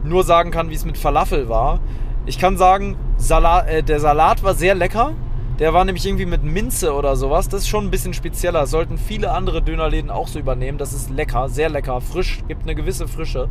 [0.04, 1.80] nur sagen kann, wie es mit Falafel war.
[2.28, 5.12] Ich kann sagen, Salat, äh, der Salat war sehr lecker.
[5.60, 7.48] Der war nämlich irgendwie mit Minze oder sowas.
[7.48, 8.66] Das ist schon ein bisschen spezieller.
[8.66, 10.76] Sollten viele andere Dönerläden auch so übernehmen.
[10.76, 13.48] Das ist lecker, sehr lecker, frisch, gibt eine gewisse Frische.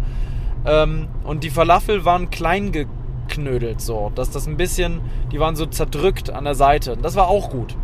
[0.66, 5.00] Ähm, und die Falafel waren klein geknödelt so, dass das ein bisschen,
[5.32, 6.98] die waren so zerdrückt an der Seite.
[7.02, 7.76] Das war auch gut.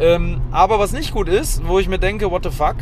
[0.00, 2.76] Ähm, aber was nicht gut ist, wo ich mir denke, what the fuck,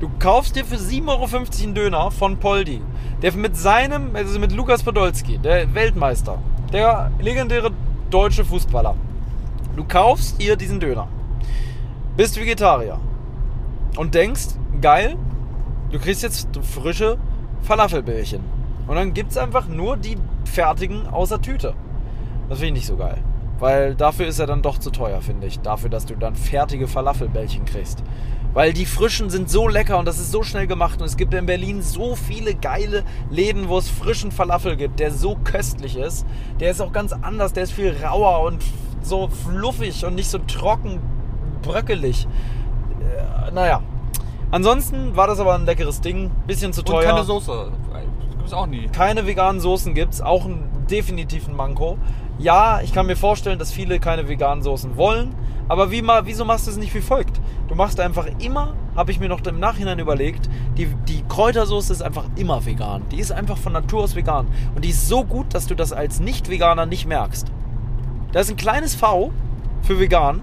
[0.00, 1.28] du kaufst dir für 7,50 Euro
[1.62, 2.80] einen Döner von Poldi,
[3.22, 6.38] der mit seinem, also mit Lukas Podolski, der Weltmeister,
[6.72, 7.70] der legendäre
[8.10, 8.94] deutsche Fußballer,
[9.76, 11.08] du kaufst dir diesen Döner,
[12.16, 12.98] bist Vegetarier
[13.96, 14.48] und denkst,
[14.80, 15.16] geil,
[15.90, 17.18] du kriegst jetzt frische
[17.62, 18.40] Falafelbällchen.
[18.86, 21.74] Und dann gibt es einfach nur die fertigen außer Tüte.
[22.48, 23.18] Das finde ich nicht so geil.
[23.58, 25.60] Weil dafür ist er dann doch zu teuer, finde ich.
[25.60, 28.02] Dafür, dass du dann fertige Falafelbällchen kriegst.
[28.54, 31.00] Weil die frischen sind so lecker und das ist so schnell gemacht.
[31.00, 35.10] Und es gibt in Berlin so viele geile Läden, wo es frischen Falafel gibt, der
[35.10, 36.24] so köstlich ist.
[36.60, 38.62] Der ist auch ganz anders, der ist viel rauer und
[39.02, 41.00] so fluffig und nicht so trocken,
[41.62, 42.28] bröckelig.
[43.00, 43.82] Äh, naja.
[44.52, 46.30] Ansonsten war das aber ein leckeres Ding.
[46.46, 47.00] Bisschen zu teuer.
[47.00, 47.72] Und keine Soße.
[48.30, 48.86] Gibt es auch nie.
[48.88, 50.20] Keine veganen Soßen gibt es.
[50.20, 51.98] Auch ein definitiven Manko.
[52.38, 55.34] Ja, ich kann mir vorstellen, dass viele keine veganen Soßen wollen.
[55.68, 57.40] Aber wie, wieso machst du es nicht wie folgt?
[57.68, 62.02] Du machst einfach immer, habe ich mir noch im Nachhinein überlegt, die, die Kräutersoße ist
[62.02, 63.02] einfach immer vegan.
[63.10, 64.46] Die ist einfach von Natur aus vegan.
[64.74, 67.50] Und die ist so gut, dass du das als Nicht-Veganer nicht merkst.
[68.32, 69.30] Da ist ein kleines V
[69.82, 70.42] für vegan,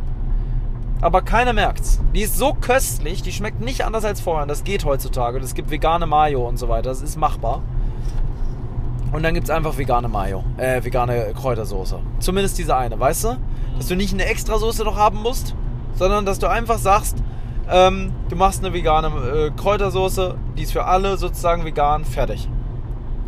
[1.02, 2.00] aber keiner merkt's.
[2.14, 4.46] Die ist so köstlich, die schmeckt nicht anders als vorher.
[4.46, 5.38] Das geht heutzutage.
[5.38, 6.90] Und es gibt vegane Mayo und so weiter.
[6.90, 7.62] Das ist machbar.
[9.12, 12.00] Und dann gibt es einfach vegane Mayo, äh, vegane Kräutersoße.
[12.20, 13.38] Zumindest diese eine, weißt du?
[13.78, 15.56] Dass du nicht eine extra Soße noch haben musst,
[15.96, 17.18] sondern dass du einfach sagst,
[17.70, 22.50] ähm, du machst eine vegane äh, Kräutersoße, die ist für alle sozusagen vegan, fertig.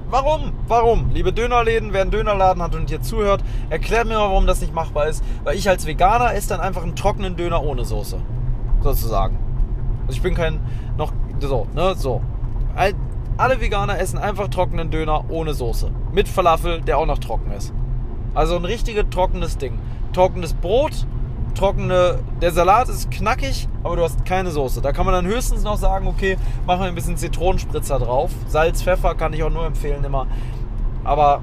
[0.10, 0.52] Warum?
[0.68, 1.10] Warum?
[1.12, 4.72] Liebe Dönerläden, wer einen Dönerladen hat und hier zuhört, erklärt mir mal, warum das nicht
[4.72, 5.24] machbar ist.
[5.44, 8.20] Weil ich als Veganer esse dann einfach einen trockenen Döner ohne Soße.
[8.82, 9.40] Sozusagen.
[10.06, 10.60] Also ich bin kein,
[10.98, 12.22] noch, so, ne, so.
[13.38, 15.90] Alle Veganer essen einfach trockenen Döner ohne Soße.
[16.12, 17.74] Mit Falafel, der auch noch trocken ist.
[18.36, 19.80] Also ein richtiges trockenes Ding.
[20.14, 21.06] Trockenes Brot,
[21.56, 22.20] trockene.
[22.42, 24.82] Der Salat ist knackig, aber du hast keine Soße.
[24.82, 28.32] Da kann man dann höchstens noch sagen, okay, machen wir ein bisschen Zitronenspritzer drauf.
[28.48, 30.28] Salz, Pfeffer kann ich auch nur empfehlen immer.
[31.04, 31.42] Aber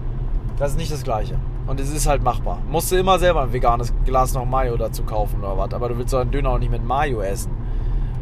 [0.59, 1.37] das ist nicht das gleiche.
[1.67, 2.59] Und es ist halt machbar.
[2.69, 5.73] Musst du immer selber ein veganes Glas noch Mayo dazu kaufen oder was.
[5.73, 7.53] Aber du willst so einen Döner auch nicht mit Mayo essen.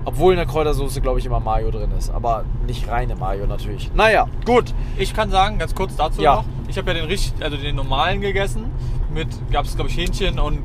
[0.05, 2.11] Obwohl in der Kräutersoße, glaube ich, immer Mayo drin ist.
[2.11, 3.91] Aber nicht reine Mayo natürlich.
[3.95, 4.75] Naja, gut.
[4.97, 6.37] Ich kann sagen, ganz kurz dazu Ja.
[6.37, 6.45] noch.
[6.69, 8.65] Ich habe ja den richtig, also den normalen gegessen.
[9.12, 10.61] Mit, gab es glaube ich Hähnchen und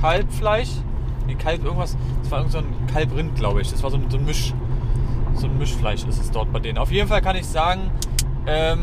[0.00, 0.70] Kalbfleisch.
[1.26, 1.96] Nee, Kalb irgendwas.
[2.22, 3.70] Das war irgend so ein Kalbrind, glaube ich.
[3.70, 4.54] Das war so ein, so ein Misch.
[5.34, 6.78] So ein Mischfleisch ist es dort bei denen.
[6.78, 7.90] Auf jeden Fall kann ich sagen,
[8.46, 8.78] ähm,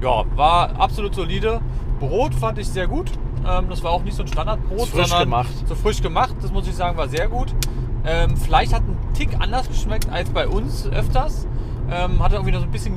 [0.00, 1.60] ja, war absolut solide.
[1.98, 3.10] Brot fand ich sehr gut.
[3.46, 5.48] Ähm, das war auch nicht so ein Standardbrot, frisch sondern gemacht.
[5.66, 6.34] so frisch gemacht.
[6.42, 7.54] Das muss ich sagen, war sehr gut.
[8.04, 11.46] Ähm, Fleisch hat einen Tick anders geschmeckt als bei uns öfters.
[11.90, 12.94] Ähm, hatte irgendwie noch so ein bisschen,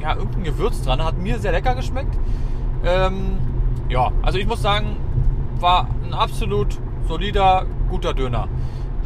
[0.00, 1.02] ja, irgendein Gewürz dran.
[1.02, 2.16] Hat mir sehr lecker geschmeckt.
[2.84, 3.38] Ähm,
[3.88, 4.96] ja, also ich muss sagen,
[5.60, 8.48] war ein absolut solider, guter Döner.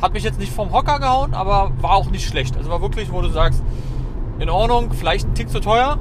[0.01, 2.57] Hat mich jetzt nicht vom Hocker gehauen, aber war auch nicht schlecht.
[2.57, 3.63] Also war wirklich, wo du sagst,
[4.39, 5.99] in Ordnung, vielleicht ein Tick zu teuer.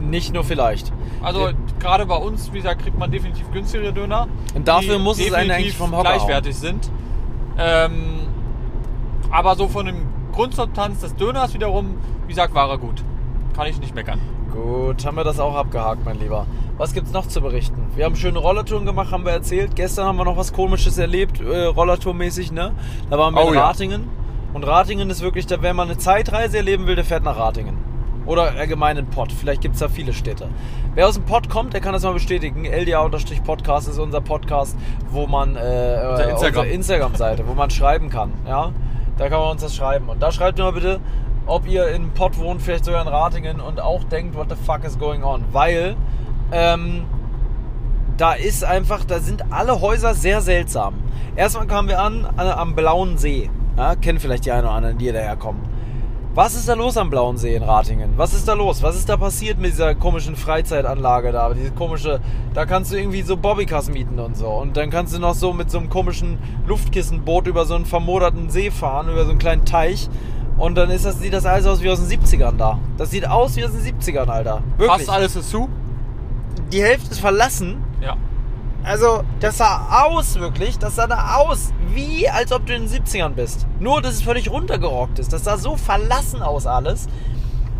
[0.00, 0.92] Nicht nur vielleicht.
[1.22, 1.52] Also Ja.
[1.78, 4.26] gerade bei uns, wie gesagt, kriegt man definitiv günstigere Döner.
[4.54, 6.90] Und dafür muss es einen eigentlich vom Hocker gleichwertig sind.
[7.58, 8.20] Ähm,
[9.30, 9.96] aber so von dem
[10.32, 13.02] Grundsubstanz des Döners wiederum, wie gesagt, war er gut.
[13.54, 14.20] Kann ich nicht meckern.
[14.52, 16.46] Gut, haben wir das auch abgehakt, mein Lieber.
[16.78, 17.86] Was gibt's noch zu berichten?
[17.94, 19.76] Wir haben schöne Rollertouren gemacht, haben wir erzählt.
[19.76, 22.72] Gestern haben wir noch was Komisches erlebt, äh, Rollertourmäßig, ne?
[23.10, 23.66] Da waren wir Oh in ja.
[23.66, 24.08] Ratingen.
[24.52, 27.76] Und Ratingen ist wirklich, da, wenn man eine Zeitreise erleben will, der fährt nach Ratingen.
[28.26, 29.30] Oder allgemein in Pott.
[29.30, 30.48] Vielleicht gibt's da viele Städte.
[30.94, 32.64] Wer aus dem Pott kommt, der kann das mal bestätigen.
[32.64, 34.76] LDA-Podcast ist unser Podcast,
[35.10, 36.34] wo man äh, äh, Instagram.
[36.34, 38.32] unsere Instagram-Seite, wo man schreiben kann.
[38.46, 38.72] Ja,
[39.16, 40.08] da kann man uns das schreiben.
[40.08, 41.00] Und da schreibt mir mal bitte,
[41.46, 44.84] ob ihr in Pott wohnt, vielleicht sogar in Ratingen und auch denkt, what the fuck
[44.84, 45.44] is going on?
[45.52, 45.96] Weil
[46.52, 47.04] ähm,
[48.16, 50.94] da ist einfach, da sind alle Häuser sehr seltsam.
[51.36, 53.50] Erstmal kamen wir an, an am Blauen See.
[53.76, 55.76] Ja, kennen vielleicht die einen oder anderen, die daherkommen.
[56.34, 58.12] Was ist da los am Blauen See in Ratingen?
[58.16, 58.82] Was ist da los?
[58.82, 61.52] Was ist da passiert mit dieser komischen Freizeitanlage da?
[61.54, 62.20] Diese komische,
[62.52, 64.48] da kannst du irgendwie so Bobbycars mieten und so.
[64.48, 68.50] Und dann kannst du noch so mit so einem komischen Luftkissenboot über so einen vermoderten
[68.50, 70.10] See fahren, über so einen kleinen Teich.
[70.58, 72.78] Und dann ist das, sieht das alles aus wie aus den 70ern da.
[72.96, 74.62] Das sieht aus wie aus den 70ern, Alter.
[74.78, 75.06] Wirklich.
[75.06, 75.68] Fast alles ist zu.
[76.72, 77.84] Die Hälfte ist verlassen.
[78.00, 78.16] Ja.
[78.82, 83.04] Also, das sah aus wirklich, das sah da aus, wie als ob du in den
[83.04, 83.66] 70ern bist.
[83.80, 85.32] Nur, dass es völlig runtergerockt ist.
[85.32, 87.08] Das sah so verlassen aus alles.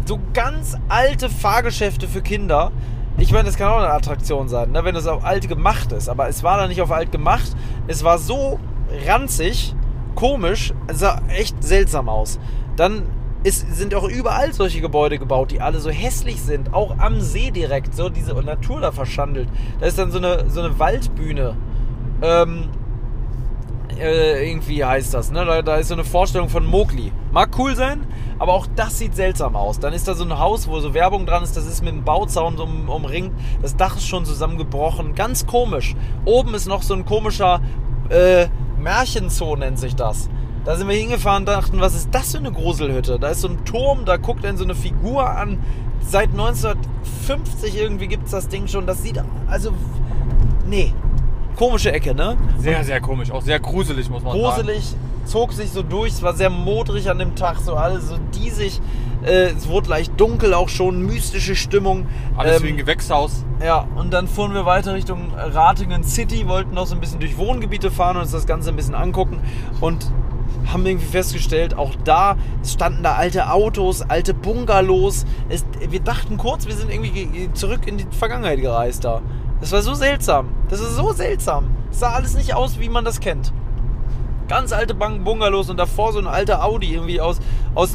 [0.04, 2.72] So ganz alte Fahrgeschäfte für Kinder.
[3.18, 6.08] Ich meine, das kann auch eine Attraktion sein, ne, wenn das auf alt gemacht ist.
[6.08, 7.50] Aber es war da nicht auf alt gemacht.
[7.86, 8.60] Es war so
[9.06, 9.74] ranzig,
[10.14, 12.38] komisch, es sah echt seltsam aus.
[12.76, 13.02] Dann
[13.42, 16.74] ist, sind auch überall solche Gebäude gebaut, die alle so hässlich sind.
[16.74, 19.48] Auch am See direkt, so diese Natur da verschandelt.
[19.80, 21.56] Da ist dann so eine, so eine Waldbühne.
[22.22, 22.68] Ähm,
[23.98, 25.44] äh, irgendwie heißt das, ne?
[25.44, 27.12] Da, da ist so eine Vorstellung von Mowgli.
[27.32, 28.06] Mag cool sein,
[28.38, 29.78] aber auch das sieht seltsam aus.
[29.78, 32.04] Dann ist da so ein Haus, wo so Werbung dran ist, das ist mit einem
[32.04, 33.32] Bauzaun um, umringt.
[33.62, 35.14] Das Dach ist schon zusammengebrochen.
[35.14, 35.94] Ganz komisch.
[36.24, 37.60] Oben ist noch so ein komischer
[38.08, 38.46] äh,
[38.80, 40.28] Märchenzoo, nennt sich das.
[40.66, 43.20] Da sind wir hingefahren und dachten, was ist das für eine Gruselhütte?
[43.20, 45.59] Da ist so ein Turm, da guckt einen so eine Figur an.
[46.00, 48.85] Seit 1950 irgendwie gibt es das Ding schon.
[48.85, 49.70] Das sieht, also,
[50.68, 50.92] nee,
[51.55, 52.37] komische Ecke, ne?
[52.59, 53.31] Sehr, sehr komisch.
[53.31, 54.42] Auch sehr gruselig, muss man sagen.
[54.57, 56.14] Gruselig, zog sich so durch.
[56.14, 58.81] Es war sehr modrig an dem Tag, so alles so diesig.
[59.24, 62.07] Äh, es wurde leicht dunkel auch schon, mystische Stimmung.
[62.37, 63.44] Alles Ähm, wie ein Gewächshaus.
[63.64, 67.38] ja, und dann fuhren wir weiter Richtung Ratingen City, wollten noch so ein bisschen durch
[67.38, 69.40] Wohngebiete fahren und uns das Ganze ein bisschen angucken
[69.81, 70.11] und
[70.72, 75.24] haben irgendwie festgestellt, auch da standen da alte Autos, alte Bungalows.
[75.48, 79.22] Es, wir dachten kurz, wir sind irgendwie ge- zurück in die Vergangenheit gereist da.
[79.61, 80.48] Das war so seltsam.
[80.68, 81.70] Das ist so seltsam.
[81.90, 83.52] Es sah alles nicht aus, wie man das kennt.
[84.48, 87.38] Ganz alte Bung- Bungalows und davor so ein alter Audi irgendwie aus,
[87.74, 87.90] aus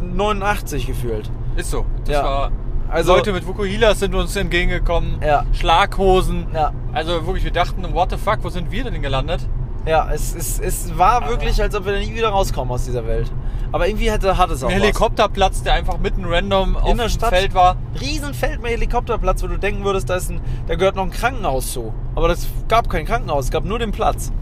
[0.00, 1.30] 1989 gefühlt.
[1.56, 1.84] Ist so.
[2.04, 2.24] Das Ja.
[2.24, 2.50] war.
[2.88, 5.16] Also- Leute mit Vukuhilas sind uns entgegengekommen.
[5.24, 5.44] Ja.
[5.52, 6.46] Schlaghosen.
[6.54, 6.72] Ja.
[6.92, 9.48] Also wirklich, wir dachten, what the fuck, wo sind wir denn gelandet?
[9.86, 13.06] Ja, es, es, es war wirklich, als ob wir da nie wieder rauskommen aus dieser
[13.06, 13.30] Welt.
[13.70, 17.06] Aber irgendwie hatte, hat es auch Ein Helikopterplatz, der einfach mitten random auf In der
[17.06, 17.30] dem Stadt.
[17.30, 17.76] Feld war.
[18.00, 21.72] Riesenfeld mit Helikopterplatz, wo du denken würdest, da, ist ein, da gehört noch ein Krankenhaus
[21.72, 21.92] zu.
[22.16, 24.32] Aber das gab kein Krankenhaus, es gab nur den Platz.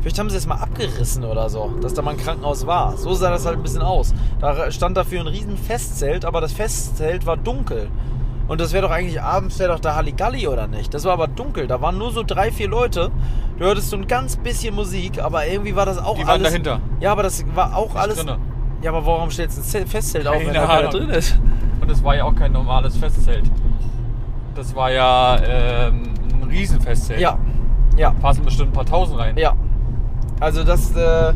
[0.00, 2.96] Vielleicht haben sie es mal abgerissen oder so, dass da mal ein Krankenhaus war.
[2.96, 4.14] So sah das halt ein bisschen aus.
[4.40, 7.88] Da stand dafür ein riesen Festzelt, aber das Festzelt war dunkel.
[8.50, 10.92] Und das wäre doch eigentlich abends wäre doch da Halligalli oder nicht?
[10.92, 11.68] Das war aber dunkel.
[11.68, 13.12] Da waren nur so drei, vier Leute.
[13.56, 16.48] Du hörtest so ein ganz bisschen Musik, aber irgendwie war das auch Die waren alles.
[16.48, 16.80] dahinter.
[16.98, 18.16] Ja, aber das war auch alles.
[18.18, 18.38] drinne.
[18.82, 21.38] Ja, aber warum stellst du ein Zelt- Festzelt auf, wenn da keiner drin ist?
[21.80, 23.44] Und es war ja auch kein normales Festzelt.
[24.56, 27.20] Das war ja ähm, ein Riesenfestzelt.
[27.20, 27.38] Ja.
[27.96, 28.10] Ja.
[28.20, 29.36] Passen bestimmt ein paar tausend rein.
[29.38, 29.54] Ja.
[30.40, 31.34] Also das äh,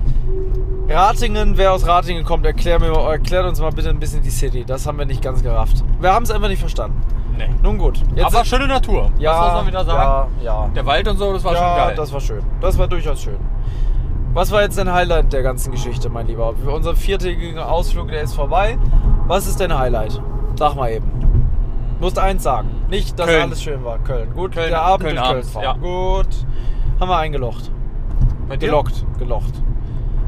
[0.88, 4.64] Ratingen, wer aus Ratingen kommt, erklär mir, erklärt uns mal bitte ein bisschen die City.
[4.64, 5.82] Das haben wir nicht ganz gerafft.
[6.00, 7.00] Wir haben es einfach nicht verstanden.
[7.36, 7.48] Nee.
[7.62, 8.00] Nun gut.
[8.14, 9.10] Jetzt Aber schöne Natur.
[9.18, 10.30] ja, das muss man wieder sagen.
[10.42, 10.70] Ja, ja.
[10.74, 11.94] Der Wald und so, das war ja, schon geil.
[11.96, 12.42] das war schön.
[12.60, 13.38] Das war durchaus schön.
[14.34, 16.54] Was war jetzt dein Highlight der ganzen Geschichte, mein Lieber?
[16.66, 18.76] Unser viertägiger Ausflug, der ist vorbei.
[19.26, 20.20] Was ist dein Highlight?
[20.56, 21.10] Sag mal eben.
[21.98, 22.68] Du musst eins sagen.
[22.90, 23.42] Nicht, dass Köln.
[23.42, 23.98] alles schön war.
[24.00, 24.32] Köln.
[24.34, 25.62] Gut, Köln- der Abend Köln durch Köln abends, fahren.
[25.64, 25.72] ja.
[25.74, 26.28] Gut.
[27.00, 27.70] Haben wir eingelocht.
[28.48, 28.66] Bei dir?
[28.66, 29.54] Gelockt, gelocht.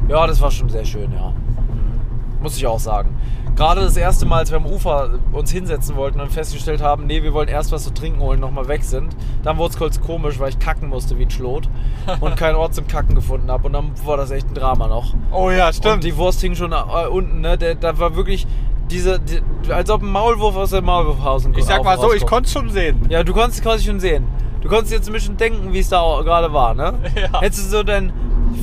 [0.07, 1.29] Ja, das war schon sehr schön, ja.
[1.29, 2.41] Mhm.
[2.41, 3.15] Muss ich auch sagen.
[3.55, 7.23] Gerade das erste Mal, als wir am Ufer uns hinsetzen wollten und festgestellt haben, nee,
[7.23, 9.15] wir wollen erst was zu trinken holen, nochmal weg sind.
[9.41, 11.67] Dann wurde es kurz komisch, weil ich kacken musste wie ein Schlot
[12.19, 13.65] und keinen Ort zum Kacken gefunden habe.
[13.65, 15.15] Und dann war das echt ein Drama noch.
[15.31, 16.03] Oh ja, Und stimmt.
[16.03, 17.57] die Wurst hing schon äh, unten, ne?
[17.57, 18.45] Der, da war wirklich
[18.91, 19.41] diese, die,
[19.71, 22.69] als ob ein Maulwurf aus dem Maulwurfhausen ich sag mal so, ich konnte es schon
[22.69, 23.01] sehen.
[23.09, 24.27] Ja, du konntest quasi schon sehen.
[24.61, 26.93] Du konntest jetzt ein bisschen denken, wie es da gerade war, ne?
[27.15, 27.41] Ja.
[27.41, 28.13] Hättest du so deinen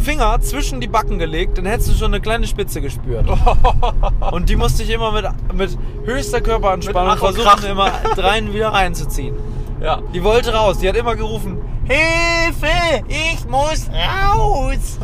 [0.03, 3.27] Finger zwischen die Backen gelegt, dann hättest du schon eine kleine Spitze gespürt.
[4.33, 9.35] Und die musste ich immer mit, mit höchster Körperanspannung versuchen, immer rein wieder reinzuziehen.
[9.81, 10.01] Ja.
[10.13, 14.99] Die wollte raus, die hat immer gerufen, Hilfe, ich muss raus.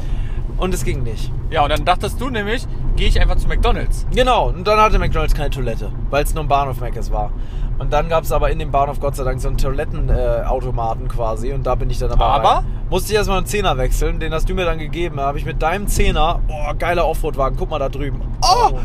[0.57, 1.31] Und es ging nicht.
[1.51, 2.67] Ja, und dann dachtest du nämlich,
[3.01, 4.07] gehe ich einfach zu McDonalds.
[4.15, 7.33] Genau, und dann hatte McDonalds keine Toilette, weil es nur ein Bahnhof Meckes war.
[7.79, 11.09] Und dann gab es aber in dem Bahnhof Gott sei Dank so einen Toilettenautomaten äh,
[11.09, 12.49] quasi und da bin ich dann aber Aber?
[12.57, 12.65] rein.
[12.91, 15.17] Musste ich erstmal einen Zehner wechseln, den hast du mir dann gegeben.
[15.17, 18.21] Da habe ich mit deinem Zehner, oh, geiler Offroad-Wagen, guck mal da drüben.
[18.43, 18.79] Oh,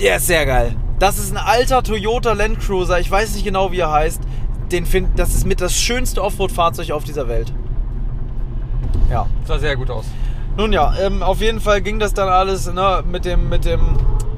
[0.00, 0.74] der ist sehr geil.
[0.98, 4.22] Das ist ein alter Toyota Land Cruiser, ich weiß nicht genau wie er heißt.
[4.72, 7.52] Den find, das ist mit das schönste Offroad-Fahrzeug auf dieser Welt.
[9.10, 9.26] Ja.
[9.44, 10.06] Sah sehr gut aus.
[10.56, 13.80] Nun ja, ähm, auf jeden Fall ging das dann alles ne, mit dem, mit dem.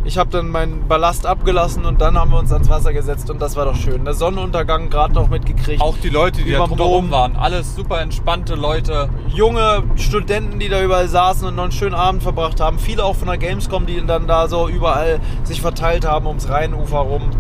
[0.05, 3.41] Ich habe dann meinen Ballast abgelassen und dann haben wir uns ans Wasser gesetzt und
[3.41, 4.05] das war doch schön.
[4.05, 5.81] Der Sonnenuntergang gerade noch mitgekriegt.
[5.81, 7.11] Auch die Leute, die da drumherum Dom.
[7.13, 7.37] waren.
[7.37, 9.11] Alles super entspannte Leute.
[9.29, 12.81] junge Studenten, die da überall saßen und noch einen schönen Abend verbracht haben.
[12.81, 16.99] Viele auch von der Gamescom, die dann da so überall sich verteilt haben ums Rheinufer
[16.99, 17.31] rum.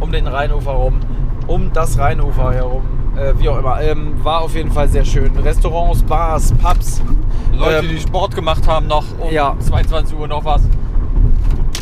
[0.00, 1.00] Um den Rheinufer rum.
[1.46, 2.95] Um das Rheinufer herum.
[3.16, 3.80] Äh, wie auch immer.
[3.80, 5.34] Ähm, war auf jeden Fall sehr schön.
[5.38, 7.02] Restaurants, Bars, Pubs.
[7.52, 9.56] Leute, Ähm, die Sport gemacht haben, noch um ja.
[9.58, 10.62] 22 Uhr noch was.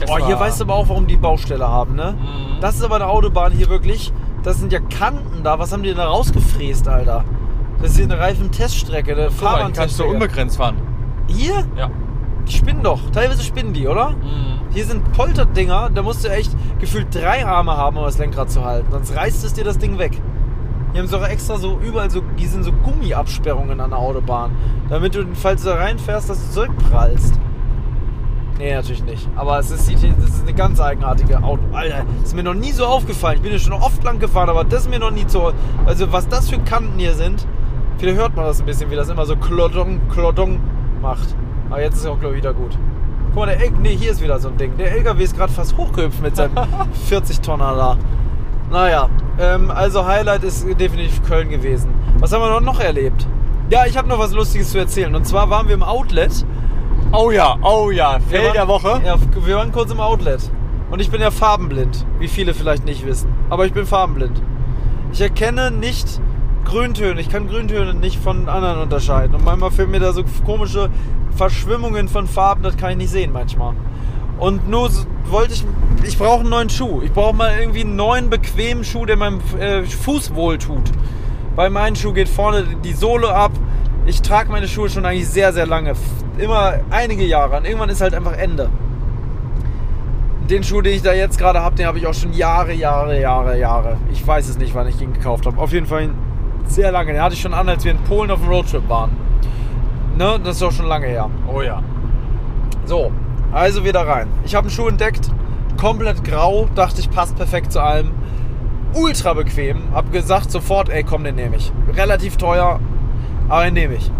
[0.02, 2.14] Es Oh, hier weißt du aber auch, warum die Baustelle haben, ne?
[2.18, 2.60] Mhm.
[2.60, 4.12] Das ist aber eine Autobahn hier wirklich.
[4.42, 5.58] Das sind ja Kanten da.
[5.58, 7.24] Was haben die denn da rausgefräst, Alter?
[7.80, 10.76] Das ist hier eine Reifenteststrecke, eine hier kannst du unbegrenzt fahren.
[11.26, 11.64] Hier?
[11.76, 11.90] Ja.
[12.46, 13.00] Die spinnen doch.
[13.10, 14.10] Teilweise spinnen die, oder?
[14.10, 14.60] Mhm.
[14.70, 18.64] Hier sind Polterdinger, da musst du echt gefühlt drei Arme haben, um das Lenkrad zu
[18.64, 18.90] halten.
[18.90, 20.20] Sonst reißt es dir das Ding weg.
[20.94, 24.52] Die haben so extra so überall so, die sind so Gummiabsperrungen an der Autobahn.
[24.88, 27.40] Damit du, falls du da reinfährst, dass du zurückprallst.
[28.58, 29.28] Nee, natürlich nicht.
[29.34, 31.62] Aber es ist, das ist eine ganz eigenartige Auto.
[31.72, 33.36] Alter, das ist mir noch nie so aufgefallen.
[33.36, 35.52] Ich bin ja schon oft lang gefahren, aber das ist mir noch nie so.
[35.84, 37.44] Also, was das für Kanten hier sind,
[37.98, 40.60] vielleicht hört man das ein bisschen, wie das immer so Klodong, Klodong
[41.02, 41.34] macht.
[41.70, 42.78] Aber jetzt ist es auch, glaube ich, wieder gut.
[43.28, 44.76] Guck mal, der El nee, hier ist wieder so ein Ding.
[44.76, 46.52] Der LKW ist gerade fast hochgehüpft mit seinem
[47.08, 47.96] 40 Tonner da.
[48.70, 51.90] Naja, ähm, also Highlight ist definitiv Köln gewesen.
[52.18, 53.26] Was haben wir noch- noch erlebt?
[53.70, 55.14] Ja, ich habe noch was Lustiges zu erzählen.
[55.14, 56.44] Und zwar waren wir im Outlet.
[57.12, 58.18] Oh ja, oh ja.
[58.30, 59.00] Fail der Woche.
[59.04, 60.50] Ja, wir waren kurz im Outlet.
[60.90, 63.28] Und ich bin ja farbenblind, wie viele vielleicht nicht wissen.
[63.50, 64.40] Aber ich bin farbenblind.
[65.12, 66.20] Ich erkenne nicht
[66.64, 67.20] Grüntöne.
[67.20, 69.34] Ich kann Grüntöne nicht von anderen unterscheiden.
[69.34, 70.90] Und manchmal fehlen mir da so komische
[71.36, 73.74] Verschwimmungen von Farben, das kann ich nicht sehen manchmal.
[74.38, 74.90] Und nur
[75.26, 75.64] wollte ich,
[76.04, 77.02] ich brauche einen neuen Schuh.
[77.02, 80.90] Ich brauche mal irgendwie einen neuen, bequemen Schuh, der meinem äh, Fuß wohl tut.
[81.56, 83.52] Bei meinem Schuh geht vorne die Sohle ab.
[84.06, 85.94] Ich trage meine Schuhe schon eigentlich sehr, sehr lange.
[86.36, 87.56] Immer einige Jahre.
[87.56, 88.68] Und irgendwann ist halt einfach Ende.
[90.50, 93.18] Den Schuh, den ich da jetzt gerade habe, den habe ich auch schon Jahre, Jahre,
[93.18, 93.96] Jahre, Jahre.
[94.12, 95.58] Ich weiß es nicht, wann ich ihn gekauft habe.
[95.58, 96.10] Auf jeden Fall
[96.66, 97.12] sehr lange.
[97.12, 99.12] Den hatte ich schon an, als wir in Polen auf dem Roadtrip waren.
[100.18, 101.30] Ne, das ist auch schon lange her.
[101.52, 101.82] Oh ja.
[102.84, 103.10] So,
[103.54, 104.28] also wieder rein.
[104.44, 105.30] Ich habe einen Schuh entdeckt,
[105.80, 108.10] komplett grau, dachte ich, passt perfekt zu allem.
[108.94, 111.72] Ultra bequem, hab gesagt sofort, ey komm, den nehme ich.
[111.96, 112.78] Relativ teuer,
[113.48, 114.10] aber den nehme ich.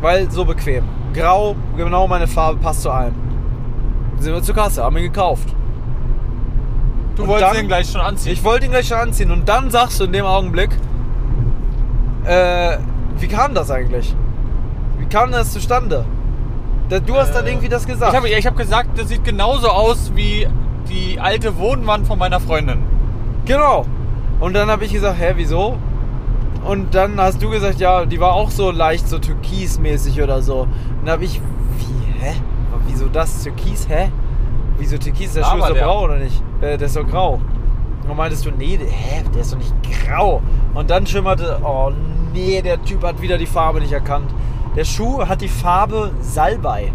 [0.00, 0.84] Weil so bequem.
[1.14, 3.14] Grau, genau meine Farbe, passt zu allem.
[4.18, 5.48] Sind wir zur Kasse, haben ihn gekauft.
[7.16, 8.32] Du Und wolltest dann- den gleich schon anziehen.
[8.32, 10.70] Ich wollte ihn gleich schon anziehen und dann sagst du in dem Augenblick,
[12.24, 12.76] äh,
[13.18, 14.14] wie kam das eigentlich?
[14.98, 16.04] Wie kam das zustande?
[16.98, 18.12] Du hast dann irgendwie das gesagt.
[18.12, 20.46] Ich habe ich hab gesagt, das sieht genauso aus wie
[20.88, 22.82] die alte Wohnwand von meiner Freundin.
[23.44, 23.86] Genau.
[24.40, 25.76] Und dann habe ich gesagt, hä, wieso?
[26.64, 30.62] Und dann hast du gesagt, ja, die war auch so leicht so türkismäßig oder so.
[30.62, 30.70] Und
[31.04, 31.40] dann habe ich,
[31.78, 32.32] wie, hä?
[32.86, 33.44] Wieso das?
[33.44, 34.10] Türkis, hä?
[34.78, 35.34] Wieso Türkis?
[35.34, 36.42] Der Schuh ist doch grau oder nicht?
[36.60, 37.34] Äh, der ist doch grau.
[37.34, 39.72] Und dann meintest du, nee, der- hä, der ist doch nicht
[40.06, 40.42] grau.
[40.74, 41.92] Und dann schimmerte, oh
[42.32, 44.30] nee, der Typ hat wieder die Farbe nicht erkannt.
[44.76, 46.92] Der Schuh hat die Farbe Salbei.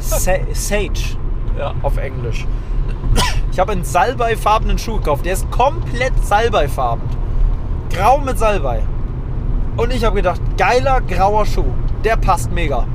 [0.00, 0.90] Sa Sage
[1.58, 1.72] Ja.
[1.82, 2.46] auf Englisch.
[3.52, 5.24] Ich habe einen salbeifarbenen Schuh gekauft.
[5.24, 7.08] Der ist komplett salbeifarben.
[7.90, 8.82] Grau mit Salbei.
[9.76, 11.64] Und ich habe gedacht, geiler grauer Schuh.
[12.04, 12.86] Der passt mega.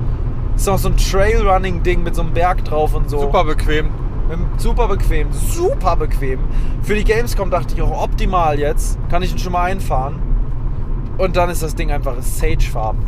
[0.56, 3.22] Ist noch so ein Trailrunning-Ding mit so einem Berg drauf und so.
[3.22, 3.88] Super bequem.
[4.32, 5.32] Ähm, Super bequem.
[5.32, 6.40] Super bequem.
[6.84, 9.00] Für die Gamescom dachte ich auch optimal jetzt.
[9.10, 10.22] Kann ich ihn schon mal einfahren.
[11.18, 13.00] Und dann ist das Ding einfach sagefarben.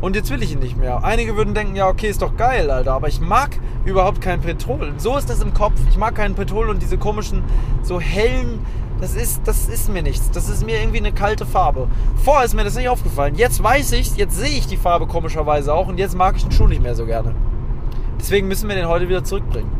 [0.00, 1.04] Und jetzt will ich ihn nicht mehr.
[1.04, 2.92] Einige würden denken, ja, okay, ist doch geil, Alter.
[2.92, 4.92] Aber ich mag überhaupt kein Petrol.
[4.98, 5.74] So ist das im Kopf.
[5.88, 7.42] Ich mag keinen Petrol und diese komischen,
[7.82, 8.60] so hellen.
[9.00, 10.30] Das ist, das ist mir nichts.
[10.30, 11.88] Das ist mir irgendwie eine kalte Farbe.
[12.24, 13.34] Vorher ist mir das nicht aufgefallen.
[13.36, 16.52] Jetzt weiß ich jetzt sehe ich die Farbe komischerweise auch und jetzt mag ich den
[16.52, 17.34] Schuh nicht mehr so gerne.
[18.18, 19.70] Deswegen müssen wir den heute wieder zurückbringen.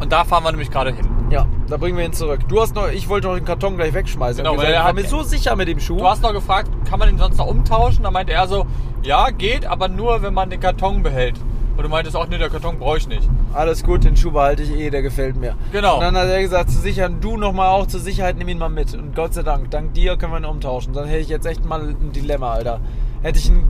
[0.00, 1.21] Und da fahren wir nämlich gerade hin.
[1.32, 2.40] Ja, da bringen wir ihn zurück.
[2.48, 4.44] Du hast noch, ich wollte noch den Karton gleich wegschmeißen.
[4.44, 5.96] Genau, weil er hat- mir so sicher mit dem Schuh.
[5.96, 8.02] Du hast noch gefragt, kann man den sonst noch umtauschen?
[8.04, 8.66] Da meinte er so,
[9.02, 11.40] ja, geht, aber nur, wenn man den Karton behält.
[11.74, 13.26] Und du meintest auch, nee, der Karton brauche ich nicht.
[13.54, 15.54] Alles gut, den Schuh behalte ich eh, der gefällt mir.
[15.72, 15.94] Genau.
[15.94, 18.68] Und dann hat er gesagt, zur Sicherheit, du nochmal auch zur Sicherheit, nimm ihn mal
[18.68, 18.92] mit.
[18.92, 20.92] Und Gott sei Dank, dank dir können wir ihn umtauschen.
[20.92, 22.80] Dann hätte ich jetzt echt mal ein Dilemma, Alter.
[23.22, 23.66] Hätte ich einen,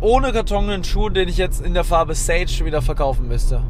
[0.00, 3.62] ohne Karton einen Schuh, den ich jetzt in der Farbe Sage wieder verkaufen müsste.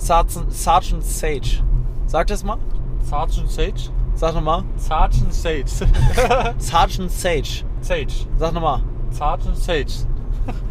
[0.00, 1.62] Sergeant, Sergeant Sage.
[2.06, 2.58] Sag das mal.
[3.02, 3.90] Sergeant Sage?
[4.14, 4.64] Sag nochmal.
[4.76, 5.64] Sergeant Sage.
[6.58, 7.64] Sergeant Sage.
[7.82, 8.26] Sage.
[8.38, 8.82] Sag nochmal.
[9.10, 10.06] Sergeant Sage.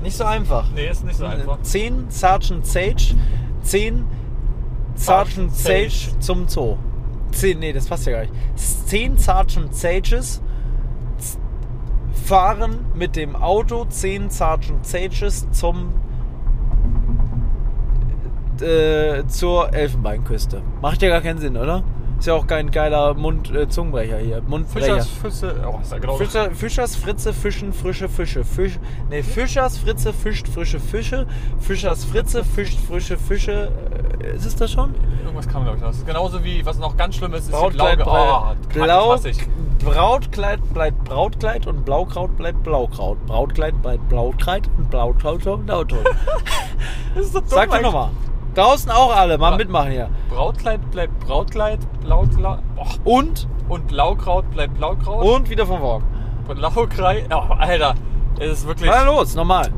[0.02, 0.66] Nicht so einfach.
[0.74, 1.62] Nee, ist nicht so einfach.
[1.62, 3.16] 10 Sergeant Sage,
[3.62, 4.06] 10
[4.96, 6.78] Sergeant Sage zum Zoo.
[7.32, 8.34] 10, nee, das passt ja gar nicht.
[8.88, 10.42] 10 Sergeant Sages
[12.26, 15.94] fahren mit dem Auto 10 Sergeant Sages zum
[18.62, 20.62] äh, zur Elfenbeinküste.
[20.82, 21.84] Macht ja gar keinen Sinn, oder?
[22.20, 24.42] Ist ja auch kein geiler Mund äh, hier.
[24.46, 24.96] Mundbrecher.
[24.96, 25.56] Fischers Füße.
[25.66, 26.18] Oh, ist ja genau.
[26.18, 28.44] Fischer, Fischers Fritze fischen frische Fische.
[28.44, 28.78] Fisch,
[29.10, 31.26] nee, Fischers Fritze fischt frische Fische.
[31.62, 33.72] Fischers Fritze fischt frische Fische.
[34.22, 34.94] Äh, Ist es das schon?
[35.24, 35.84] Irgendwas kam, glaube ich.
[35.84, 38.52] Das ist genauso wie, was noch ganz schlimm ist, ist Brautkleid, die Blau.
[38.52, 39.18] Oh, bleibt- Blau.
[39.86, 43.26] Brautkleid bleibt Brautkleid und Blaukraut bleibt Blaukraut.
[43.28, 46.04] Brautkleid bleibt Blautkleid und Blaukraut bleibt Blaukraut.
[47.16, 48.10] Das ist so dumm Sag doch nochmal.
[48.56, 50.10] Draußen auch alle, mal Bra- mitmachen hier.
[50.30, 52.60] Brautkleid bleibt Brautkleid, Blaukleid.
[52.78, 53.18] Oh.
[53.18, 55.24] Und, Und Blaukraut bleibt Blaukraut.
[55.26, 56.04] und wieder von vorn.
[56.48, 56.90] Blaukraut.
[57.32, 57.94] Oh, Alter.
[58.40, 58.90] Es ist wirklich.
[58.92, 59.70] Na los, nochmal.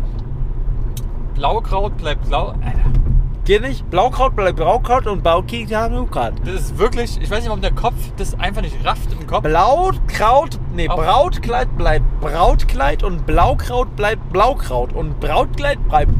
[1.35, 2.47] Blaukraut bleibt blau.
[2.49, 3.00] Alter.
[3.43, 3.89] Geht nicht?
[3.89, 6.33] Blaukraut bleibt Blaukraut und Bauki Blaukraut.
[6.45, 9.41] Das ist wirklich, ich weiß nicht, warum der Kopf das einfach nicht rafft im Kopf.
[9.41, 16.19] Blautkraut, nee, Auf- Brautkleid bleibt Brautkleid und Blaukraut bleibt Blaukraut und Brautkleid bleibt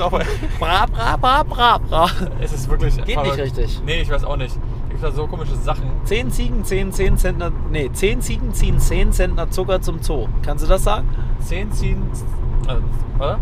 [0.00, 0.12] auf.
[0.58, 2.08] Bra, bra, bra, bra, bra.
[2.40, 2.96] Es ist wirklich.
[3.04, 3.82] Geht nicht richtig.
[3.84, 4.56] Nee, ich weiß auch nicht.
[4.56, 5.84] Es gibt da so komische Sachen.
[6.04, 10.28] 10 Ziegen, 10, 10 Zentner, nee, 10 Ziegen ziehen 10 Zentner Zucker zum Zoo.
[10.42, 11.08] Kannst du das sagen?
[11.40, 12.10] 10 Ziegen.
[12.66, 12.82] Also,
[13.18, 13.38] oder?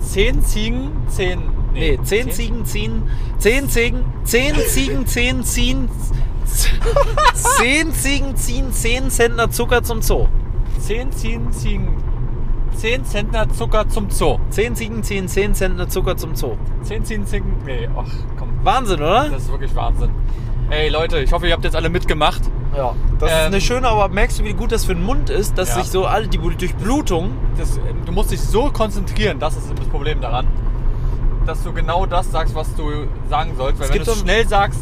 [0.00, 1.42] 10 Ziegen, 10.
[1.72, 3.02] Nee, 10 Ziegen ziehen,
[3.38, 5.88] 10 Ziegen, 10 Ziegen, 10 ziehen,
[7.34, 10.26] 10 Ziegen ziehen 10 Zentner Zucker zum Zoo.
[10.80, 11.88] 10 Ziegen, Ziegen.
[12.76, 14.38] 10 Zentner Zucker zum Zoo.
[14.50, 16.56] 10 Ziegen ziehen 10 Zentner Zucker zum Zoo.
[16.82, 17.52] 10 Ziegen, Ziegen.
[17.66, 18.06] Nee, ach
[18.38, 18.48] komm.
[18.62, 19.28] Wahnsinn, oder?
[19.30, 20.10] Das ist wirklich Wahnsinn.
[20.70, 22.42] Ey Leute, ich hoffe, ihr habt jetzt alle mitgemacht.
[22.76, 25.28] Ja, das ist Ähm, eine schöne, aber merkst du, wie gut das für den Mund
[25.28, 25.74] ist, dass Ja.
[25.82, 27.32] sich so alle die Durchblutung.
[27.58, 30.46] Das, äh, du musst dich so konzentrieren, das ist das Problem daran,
[31.50, 32.90] dass du genau das sagst, was du
[33.28, 33.78] sagen sollst.
[33.80, 34.80] Weil Es wenn gibt du es schnell sagst,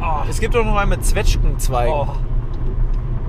[0.00, 1.92] oh, Es gibt auch noch einen mit Zwetschgenzweigen.
[1.94, 2.08] oh,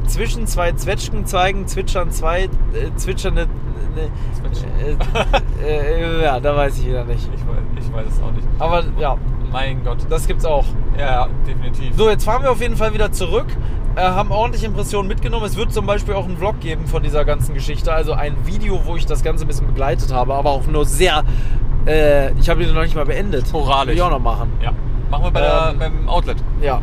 [0.08, 2.50] Zwischen zwei Zwetschgenzweigen zwitschern zwei äh,
[2.96, 3.48] zwitschernde.
[3.96, 4.10] Ne,
[5.64, 7.30] äh, äh, ja, da weiß ich wieder nicht.
[7.36, 8.48] ich, weiß, ich weiß es auch nicht.
[8.58, 9.18] Aber ja,
[9.52, 9.98] Mein Gott.
[10.10, 10.66] das gibt's auch.
[10.98, 11.96] Ja, definitiv.
[11.96, 13.48] So, jetzt fahren wir auf jeden Fall wieder zurück.
[14.00, 15.46] Äh, haben ordentlich Impressionen mitgenommen.
[15.46, 17.92] Es wird zum Beispiel auch einen Vlog geben von dieser ganzen Geschichte.
[17.92, 21.24] Also ein Video, wo ich das Ganze ein bisschen begleitet habe, aber auch nur sehr.
[21.86, 23.48] Äh, ich habe den noch nicht mal beendet.
[23.48, 23.88] Sporadisch.
[23.90, 24.52] Will ich auch noch machen.
[24.62, 24.72] Ja.
[25.10, 26.38] Machen wir bei der, Ähm, beim Outlet.
[26.62, 26.82] Ja.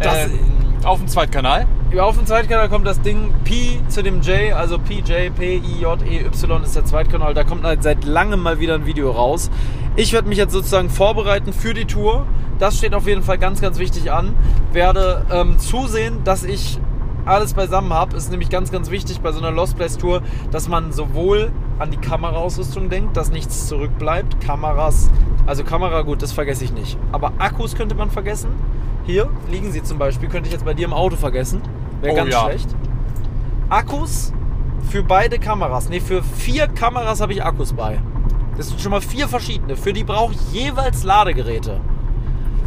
[0.00, 0.38] Das- ähm,
[0.84, 1.66] auf dem Zweitkanal.
[1.98, 6.84] Auf dem Zweitkanal kommt das Ding P zu dem J, also PJ, P-I-J-E-Y ist der
[6.84, 7.32] Zweitkanal.
[7.34, 9.48] Da kommt halt seit langem mal wieder ein Video raus.
[9.96, 12.26] Ich werde mich jetzt sozusagen vorbereiten für die Tour.
[12.58, 14.34] Das steht auf jeden Fall ganz, ganz wichtig an.
[14.72, 16.78] Werde ähm, zusehen, dass ich
[17.24, 18.16] alles beisammen habe.
[18.16, 21.90] Ist nämlich ganz, ganz wichtig bei so einer Lost Place Tour, dass man sowohl an
[21.90, 24.40] die Kameraausrüstung denkt, dass nichts zurückbleibt.
[24.40, 25.10] Kameras,
[25.46, 26.98] also Kamera, gut, das vergesse ich nicht.
[27.12, 28.50] Aber Akkus könnte man vergessen.
[29.06, 31.60] Hier liegen sie zum Beispiel, könnte ich jetzt bei dir im Auto vergessen.
[32.00, 32.44] Wäre Oh ganz ja.
[32.44, 32.74] schlecht.
[33.68, 34.32] Akkus
[34.90, 35.88] für beide Kameras.
[35.88, 38.00] Ne, für vier Kameras habe ich Akkus bei.
[38.56, 39.76] Das sind schon mal vier verschiedene.
[39.76, 41.80] Für die brauche ich jeweils Ladegeräte.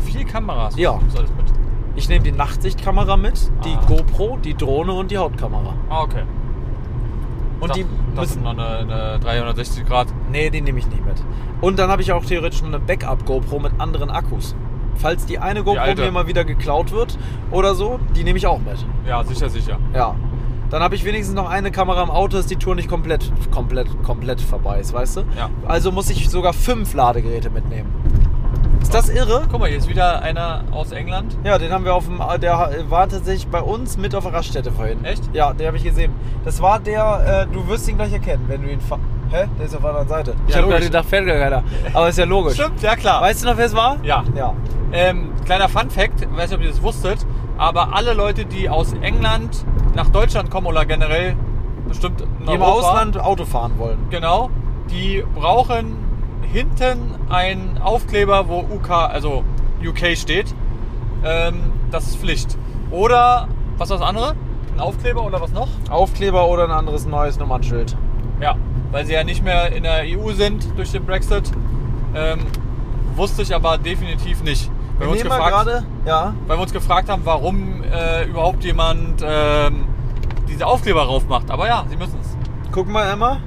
[0.06, 0.76] Vier Kameras.
[0.78, 1.00] Ja.
[1.10, 1.46] Soll das mit?
[1.96, 3.86] Ich nehme die Nachtsichtkamera mit, die Ah.
[3.88, 5.74] GoPro, die Drohne und die Hauptkamera.
[5.90, 6.24] Ah, okay.
[7.60, 7.86] Und die
[8.16, 8.38] das müssen.
[8.40, 10.08] ist noch eine, eine 360 Grad.
[10.32, 11.16] Nee, die nehme ich nicht mit.
[11.62, 14.56] Und dann habe ich auch theoretisch noch eine Backup-GoPro mit anderen Akkus.
[14.96, 16.04] Falls die eine GoPro alte.
[16.04, 17.18] mir mal wieder geklaut wird
[17.52, 18.78] oder so, die nehme ich auch mit.
[19.08, 19.78] Ja, sicher, sicher.
[19.94, 20.16] Ja.
[20.70, 23.88] Dann habe ich wenigstens noch eine Kamera im Auto, dass die Tour nicht komplett, komplett,
[24.04, 25.22] komplett vorbei ist, weißt du?
[25.38, 25.50] Ja.
[25.68, 27.90] Also muss ich sogar fünf Ladegeräte mitnehmen.
[28.88, 29.44] Ist das irre?
[29.52, 31.38] Guck mal, hier ist wieder einer aus England.
[31.44, 34.72] Ja, den haben wir auf dem, der war tatsächlich bei uns mit auf der Raststätte
[34.72, 35.04] vorhin.
[35.04, 35.24] Echt?
[35.34, 36.14] Ja, den habe ich gesehen.
[36.46, 38.80] Das war der, äh, du wirst ihn gleich erkennen, wenn du ihn.
[39.30, 39.48] Hä?
[39.60, 40.36] Der ist auf der anderen Seite.
[40.48, 41.64] Ich Ja, habe gerade gedacht, fährt gar keiner.
[41.94, 42.54] Aber ist ja logisch.
[42.54, 43.22] Stimmt, ja klar.
[43.22, 43.98] Weißt du noch, wer es war?
[44.04, 44.24] Ja.
[44.38, 44.54] Ja.
[44.94, 47.26] Ähm, kleiner Fun Fact, ich weiß nicht, ob ihr das wusstet,
[47.58, 49.66] aber alle Leute, die aus England
[49.96, 51.36] nach Deutschland kommen oder generell
[51.90, 53.98] bestimmt im Ausland Auto fahren wollen.
[54.12, 54.50] Genau,
[54.90, 56.07] die brauchen
[56.44, 59.44] hinten einen Aufkleber, wo UK, also
[59.84, 60.54] UK steht.
[61.24, 62.58] Ähm, das ist Pflicht.
[62.92, 64.36] Oder, was war das andere?
[64.74, 65.70] Ein Aufkleber oder was noch?
[65.90, 67.98] Aufkleber oder ein anderes neues Nummernschild.
[68.40, 68.56] Ja,
[68.92, 71.52] weil sie ja nicht mehr in der EU sind durch den Brexit.
[72.16, 72.40] Ähm,
[73.16, 74.70] wusste ich aber definitiv nicht.
[75.00, 75.86] Weil wir, mal gefragt, gerade.
[76.06, 76.34] Ja.
[76.48, 79.86] weil wir uns gefragt haben, warum äh, überhaupt jemand ähm,
[80.48, 81.52] diese Aufkleber drauf macht.
[81.52, 82.36] Aber ja, sie müssen es.
[82.72, 83.38] Guck mal, Emma.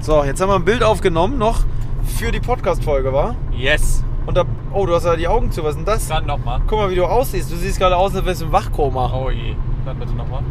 [0.00, 1.60] So, jetzt haben wir ein Bild aufgenommen, noch
[2.04, 3.34] für die Podcast-Folge, war?
[3.52, 4.04] Yes.
[4.26, 4.44] Und da.
[4.72, 5.62] Oh, du hast ja die Augen zu.
[5.64, 6.08] Was ist denn das?
[6.08, 6.60] Dann nochmal.
[6.66, 7.50] Guck mal, wie du aussiehst.
[7.50, 9.12] Du siehst gerade aus, als wärst du im Wachkoma.
[9.14, 9.54] Oh je.
[9.84, 10.42] Dann bitte nochmal.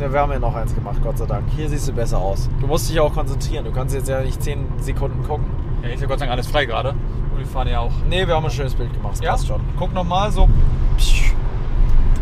[0.00, 1.44] Ja, wir haben ja noch eins gemacht, Gott sei Dank.
[1.56, 2.50] Hier siehst du besser aus.
[2.60, 3.64] Du musst dich ja auch konzentrieren.
[3.64, 5.46] Du kannst jetzt ja nicht 10 Sekunden gucken.
[5.82, 6.90] Ja, ist ja Gott sei Dank alles frei gerade.
[6.90, 7.92] Und wir fahren ja auch.
[8.08, 9.12] Nee, wir haben ein schönes Bild gemacht.
[9.14, 9.30] Das Ja?
[9.32, 9.60] passt schon.
[9.78, 10.48] Guck nochmal so.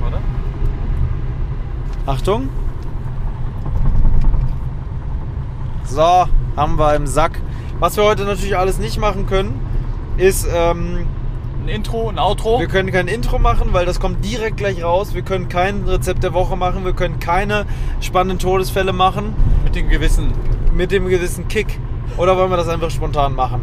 [0.02, 0.18] Warte.
[2.06, 2.48] Achtung.
[5.84, 6.24] So,
[6.56, 7.40] haben wir im Sack.
[7.78, 9.60] Was wir heute natürlich alles nicht machen können,
[10.16, 11.06] ist, ähm,
[11.62, 12.58] Ein Intro, ein Outro.
[12.60, 15.14] wir können kein Intro machen, weil das kommt direkt gleich raus.
[15.14, 16.84] Wir können kein Rezept der Woche machen.
[16.84, 17.66] Wir können keine
[18.00, 19.34] spannenden Todesfälle machen
[19.64, 20.32] mit dem Gewissen.
[20.74, 21.78] mit dem gewissen Kick.
[22.16, 23.62] Oder wollen wir das einfach spontan machen?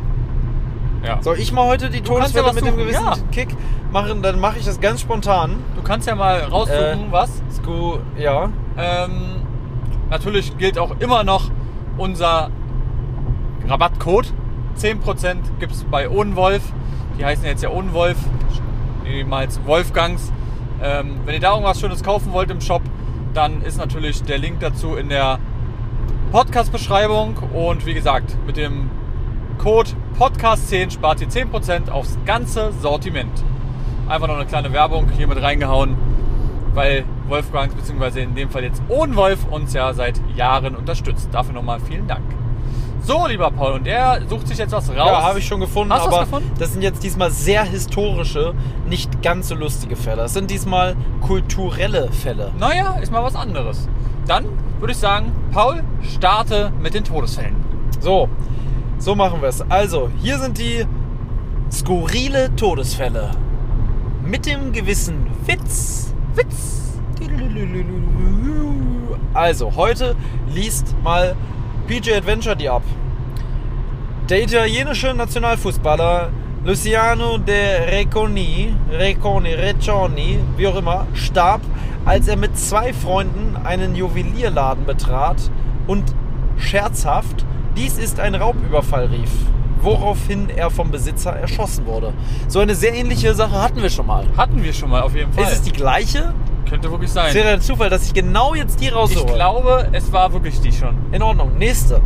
[1.06, 1.22] Ja.
[1.22, 3.14] Soll ich mal heute die ja Todesfälle was mit dem gewissen ja.
[3.32, 3.50] Kick
[3.92, 4.22] machen?
[4.22, 5.58] Dann mache ich das ganz spontan.
[5.76, 7.12] Du kannst ja mal raussuchen, Äh.
[7.12, 7.42] was.
[7.52, 8.50] Sku, ja.
[8.78, 9.12] Ähm,
[10.10, 11.52] natürlich gilt auch immer noch
[11.98, 12.50] unser
[13.70, 14.34] Rabattcode.
[14.78, 16.64] 10% gibt es bei Ohnwolf.
[17.18, 18.18] Die heißen jetzt ja Ohnwolf,
[19.06, 20.32] ehemals Wolfgangs.
[20.82, 22.82] Ähm, wenn ihr da irgendwas Schönes kaufen wollt im Shop,
[23.34, 25.40] dann ist natürlich der Link dazu in der
[26.32, 27.36] Podcast-Beschreibung.
[27.54, 28.90] Und wie gesagt, mit dem
[29.60, 33.44] Code Podcast10 spart ihr 10% aufs ganze Sortiment.
[34.08, 35.96] Einfach noch eine kleine Werbung hier mit reingehauen,
[36.74, 41.30] weil Wolfgang, beziehungsweise in dem Fall jetzt Ohn Wolf, uns ja seit Jahren unterstützt.
[41.32, 42.24] Dafür nochmal vielen Dank.
[43.02, 44.96] So, lieber Paul, und der sucht sich jetzt was raus.
[44.98, 46.52] Ja, habe ich schon gefunden, Hast aber gefunden?
[46.60, 48.54] das sind jetzt diesmal sehr historische,
[48.88, 50.18] nicht ganz so lustige Fälle.
[50.24, 52.52] Das sind diesmal kulturelle Fälle.
[52.60, 53.88] Naja, ist mal was anderes.
[54.28, 54.46] Dann
[54.80, 57.56] würde ich sagen, Paul, starte mit den Todesfällen.
[58.00, 58.30] So,
[59.00, 59.62] so machen wir es.
[59.70, 60.86] Also, hier sind die
[61.72, 63.32] skurrile Todesfälle.
[64.24, 66.14] Mit dem gewissen Witz.
[66.36, 67.00] Witz.
[69.34, 70.16] Also, heute
[70.54, 71.36] liest mal
[71.90, 72.84] PJ Adventure die ab.
[74.30, 76.30] Der italienische Nationalfußballer
[76.64, 81.62] Luciano de Reconi, Reconi, Reconi, wie auch immer, starb,
[82.06, 85.50] als er mit zwei Freunden einen Juwelierladen betrat
[85.88, 86.04] und
[86.60, 87.44] scherzhaft,
[87.76, 89.32] dies ist ein Raubüberfall rief,
[89.82, 92.14] woraufhin er vom Besitzer erschossen wurde.
[92.48, 94.28] So eine sehr ähnliche Sache hatten wir schon mal.
[94.38, 95.46] Hatten wir schon mal auf jeden Fall.
[95.46, 96.36] Ist es die gleiche?
[96.70, 97.28] Könnte wirklich sein.
[97.30, 99.34] Es wäre der Zufall, dass ich genau jetzt die Ich raushole.
[99.34, 100.96] glaube, es war wirklich die schon.
[101.12, 101.58] In Ordnung.
[101.58, 102.02] Nächste.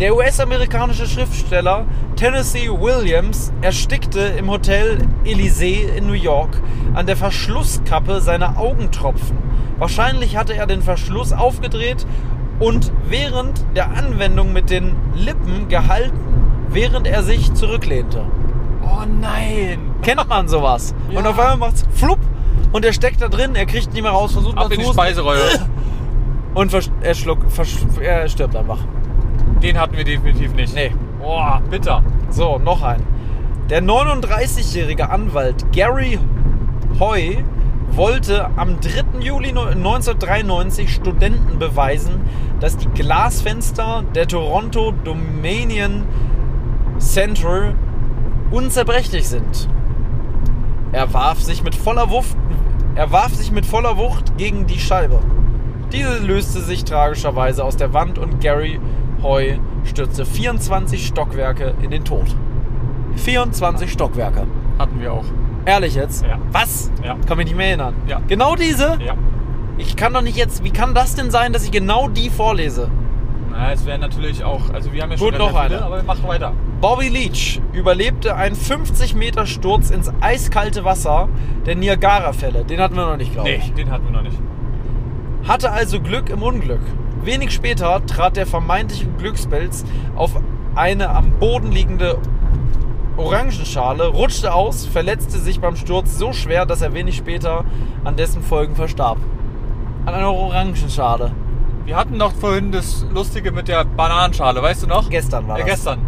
[0.00, 1.84] Der US-amerikanische Schriftsteller
[2.16, 6.60] Tennessee Williams erstickte im Hotel Elysee in New York
[6.94, 9.36] an der Verschlusskappe seiner Augentropfen.
[9.78, 12.06] Wahrscheinlich hatte er den Verschluss aufgedreht
[12.58, 16.18] und während der Anwendung mit den Lippen gehalten,
[16.70, 18.24] während er sich zurücklehnte.
[18.82, 19.78] Oh nein!
[20.02, 20.94] Kennt man sowas?
[21.10, 21.18] Ja.
[21.18, 22.18] Und auf einmal macht's flupp
[22.72, 24.92] und er steckt da drin, er kriegt nicht mehr raus, versucht Ab in zu die
[24.92, 25.66] Speiseröhre.
[26.54, 27.44] und er, schluckt,
[28.00, 28.78] er stirbt einfach.
[29.62, 30.74] Den hatten wir definitiv nicht.
[30.74, 30.92] Nee.
[31.20, 32.02] Boah, bitter.
[32.30, 33.02] So, noch ein.
[33.68, 36.18] Der 39-jährige Anwalt Gary
[36.98, 37.44] Hoy
[37.92, 39.20] wollte am 3.
[39.20, 42.22] Juli 1993 Studenten beweisen,
[42.60, 46.04] dass die Glasfenster der Toronto Dominion
[46.98, 47.74] Center
[48.50, 49.68] unzerbrechlich sind.
[50.92, 52.36] Er warf sich mit voller Wucht,
[52.96, 55.20] er warf sich mit voller Wucht gegen die Scheibe.
[55.92, 58.80] Diese löste sich tragischerweise aus der Wand und Gary
[59.22, 62.34] Hoy stürzte 24 Stockwerke in den Tod.
[63.16, 64.46] 24 Stockwerke.
[64.78, 65.24] Hatten wir auch.
[65.66, 66.24] Ehrlich jetzt?
[66.24, 66.38] Ja.
[66.52, 66.90] Was?
[67.04, 67.16] Ja.
[67.26, 67.94] Kann mich nicht mehr erinnern.
[68.06, 68.20] Ja.
[68.26, 68.98] Genau diese?
[69.04, 69.14] Ja.
[69.78, 70.64] Ich kann doch nicht jetzt.
[70.64, 72.90] Wie kann das denn sein, dass ich genau die vorlese?
[73.60, 74.70] Na, es wäre natürlich auch.
[74.72, 75.82] Also, wir haben ja schon Gut, noch viele, eine.
[75.82, 76.52] aber wir machen weiter.
[76.80, 81.28] Bobby Leach überlebte einen 50 Meter Sturz ins eiskalte Wasser
[81.66, 82.64] der Niagara-Fälle.
[82.64, 83.74] Den hatten wir noch nicht, glaube Nee, ich.
[83.74, 84.38] den hatten wir noch nicht.
[85.46, 86.80] Hatte also Glück im Unglück.
[87.22, 89.84] Wenig später trat der vermeintliche Glückspilz
[90.16, 90.40] auf
[90.74, 92.16] eine am Boden liegende
[93.18, 97.64] Orangenschale, rutschte aus, verletzte sich beim Sturz so schwer, dass er wenig später
[98.04, 99.18] an dessen Folgen verstarb.
[100.06, 101.32] An einer Orangenschale.
[101.84, 105.08] Wir hatten noch vorhin das Lustige mit der Bananenschale, weißt du noch?
[105.10, 105.74] Gestern war Ja, das.
[105.76, 105.98] gestern.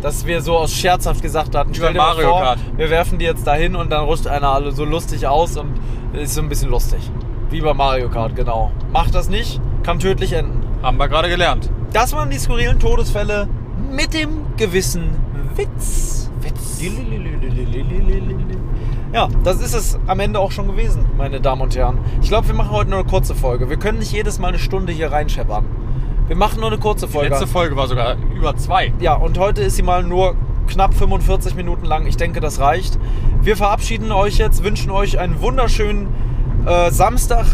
[0.00, 2.58] Dass wir so aus scherzhaft gesagt hatten, stell dir mal Mario vor, Kart.
[2.76, 5.74] wir werfen die jetzt dahin und dann rutscht einer alle so lustig aus und
[6.12, 7.08] ist so ein bisschen lustig.
[7.50, 8.72] Wie bei Mario Kart, genau.
[8.92, 10.60] Macht das nicht, kann tödlich enden.
[10.82, 11.70] Haben wir gerade gelernt.
[11.92, 13.48] Das waren die skurrilen Todesfälle
[13.92, 15.10] mit dem gewissen
[15.54, 16.30] Witz.
[16.40, 16.80] Witz.
[19.12, 21.98] Ja, das ist es am Ende auch schon gewesen, meine Damen und Herren.
[22.22, 23.68] Ich glaube, wir machen heute nur eine kurze Folge.
[23.68, 25.66] Wir können nicht jedes Mal eine Stunde hier reinscheppern.
[26.28, 27.28] Wir machen nur eine kurze Die Folge.
[27.28, 28.92] letzte Folge war sogar über zwei.
[29.00, 30.34] Ja, und heute ist sie mal nur
[30.66, 32.06] knapp 45 Minuten lang.
[32.06, 32.98] Ich denke, das reicht.
[33.42, 36.08] Wir verabschieden euch jetzt, wünschen euch einen wunderschönen
[36.64, 37.44] äh, Samstag,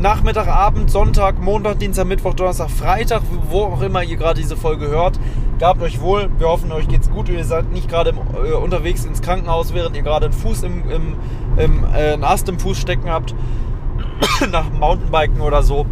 [0.00, 4.88] Nachmittag, Abend, Sonntag, Montag, Dienstag, Mittwoch, Donnerstag, Freitag, wo auch immer ihr gerade diese Folge
[4.88, 5.20] hört.
[5.58, 6.30] Gabt euch wohl.
[6.38, 7.28] Wir hoffen, euch geht's gut.
[7.28, 11.16] Ihr seid nicht gerade äh, unterwegs ins Krankenhaus, während ihr gerade einen Fuß im, im,
[11.56, 13.34] im äh, einen Ast im Fuß stecken habt.
[14.50, 15.86] Nach Mountainbiken oder so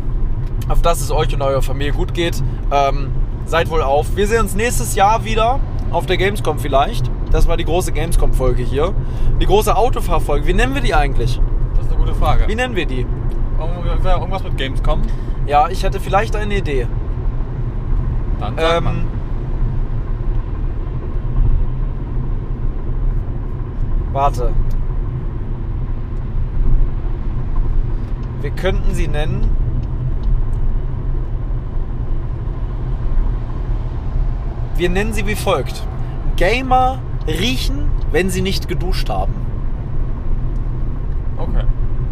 [0.68, 2.42] auf dass es euch und eurer Familie gut geht.
[2.70, 3.10] Ähm,
[3.44, 4.16] seid wohl auf.
[4.16, 7.10] Wir sehen uns nächstes Jahr wieder auf der Gamescom vielleicht.
[7.30, 8.94] Das war die große Gamescom-Folge hier.
[9.40, 10.46] Die große Autofahrfolge.
[10.46, 11.40] Wie nennen wir die eigentlich?
[11.74, 12.48] Das ist eine gute Frage.
[12.48, 13.06] Wie nennen wir die?
[13.58, 15.02] Irgend- Irgendwas mit Gamescom?
[15.46, 16.86] Ja, ich hätte vielleicht eine Idee.
[18.38, 18.92] Dann sag mal.
[18.92, 19.04] Ähm,
[24.12, 24.52] warte.
[28.40, 29.50] Wir könnten sie nennen.
[34.76, 35.82] Wir nennen sie wie folgt.
[36.36, 39.34] Gamer riechen, wenn sie nicht geduscht haben.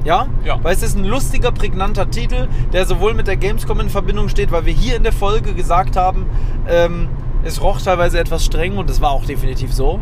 [0.06, 0.28] Ja?
[0.44, 0.58] Ja.
[0.62, 4.52] Weil es ist ein lustiger, prägnanter Titel, der sowohl mit der Gamescom in Verbindung steht,
[4.52, 6.26] weil wir hier in der Folge gesagt haben,
[6.68, 7.08] ähm,
[7.42, 9.98] es roch teilweise etwas streng und es war auch definitiv so.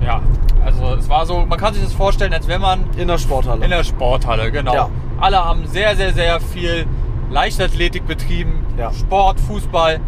[0.00, 0.22] Ja,
[0.64, 3.64] also es war so, man kann sich das vorstellen, als wenn man In der Sporthalle.
[3.64, 4.74] in der Sporthalle, genau.
[4.74, 4.88] Ja.
[5.20, 6.86] Alle haben sehr, sehr, sehr viel
[7.30, 8.92] Leichtathletik betrieben, Ja.
[8.92, 9.98] Sport, Fußball.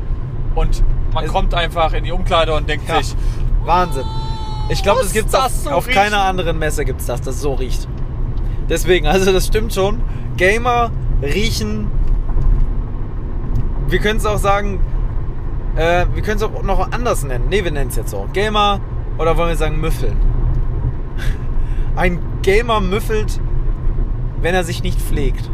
[0.55, 3.03] Und man Es- kommt einfach in die Umkleide und denkt Ja.
[3.03, 3.17] sich,
[3.65, 4.05] Wahnsinn.
[4.69, 7.55] Ich glaube, das gibt's das auf, so auf keiner anderen Messe gibt's das, das so
[7.55, 7.89] riecht.
[8.69, 10.01] Deswegen, also das stimmt schon.
[10.37, 10.91] Gamer
[11.23, 11.91] riechen.
[13.89, 14.81] Wir können es auch sagen,
[15.77, 17.49] äh, wir können es auch noch anders nennen.
[17.49, 18.27] Ne, wir nennen es jetzt so.
[18.33, 18.81] Gamer
[19.17, 20.17] oder wollen wir sagen müffeln?
[21.97, 23.41] Ein Gamer müffelt,
[24.43, 25.51] wenn er sich nicht pflegt.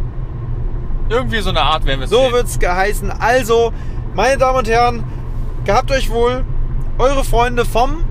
[1.08, 2.32] irgendwie so eine Art werden wir es So sehen.
[2.32, 3.10] wird's geheißen.
[3.12, 3.72] Also,
[4.14, 5.04] meine Damen und Herren,
[5.64, 6.44] gehabt euch wohl.
[6.98, 8.04] Eure Freunde vom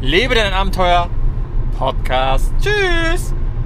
[0.00, 1.08] Lebe dein Abenteuer
[1.78, 2.52] Podcast.
[2.60, 3.34] Tschüss.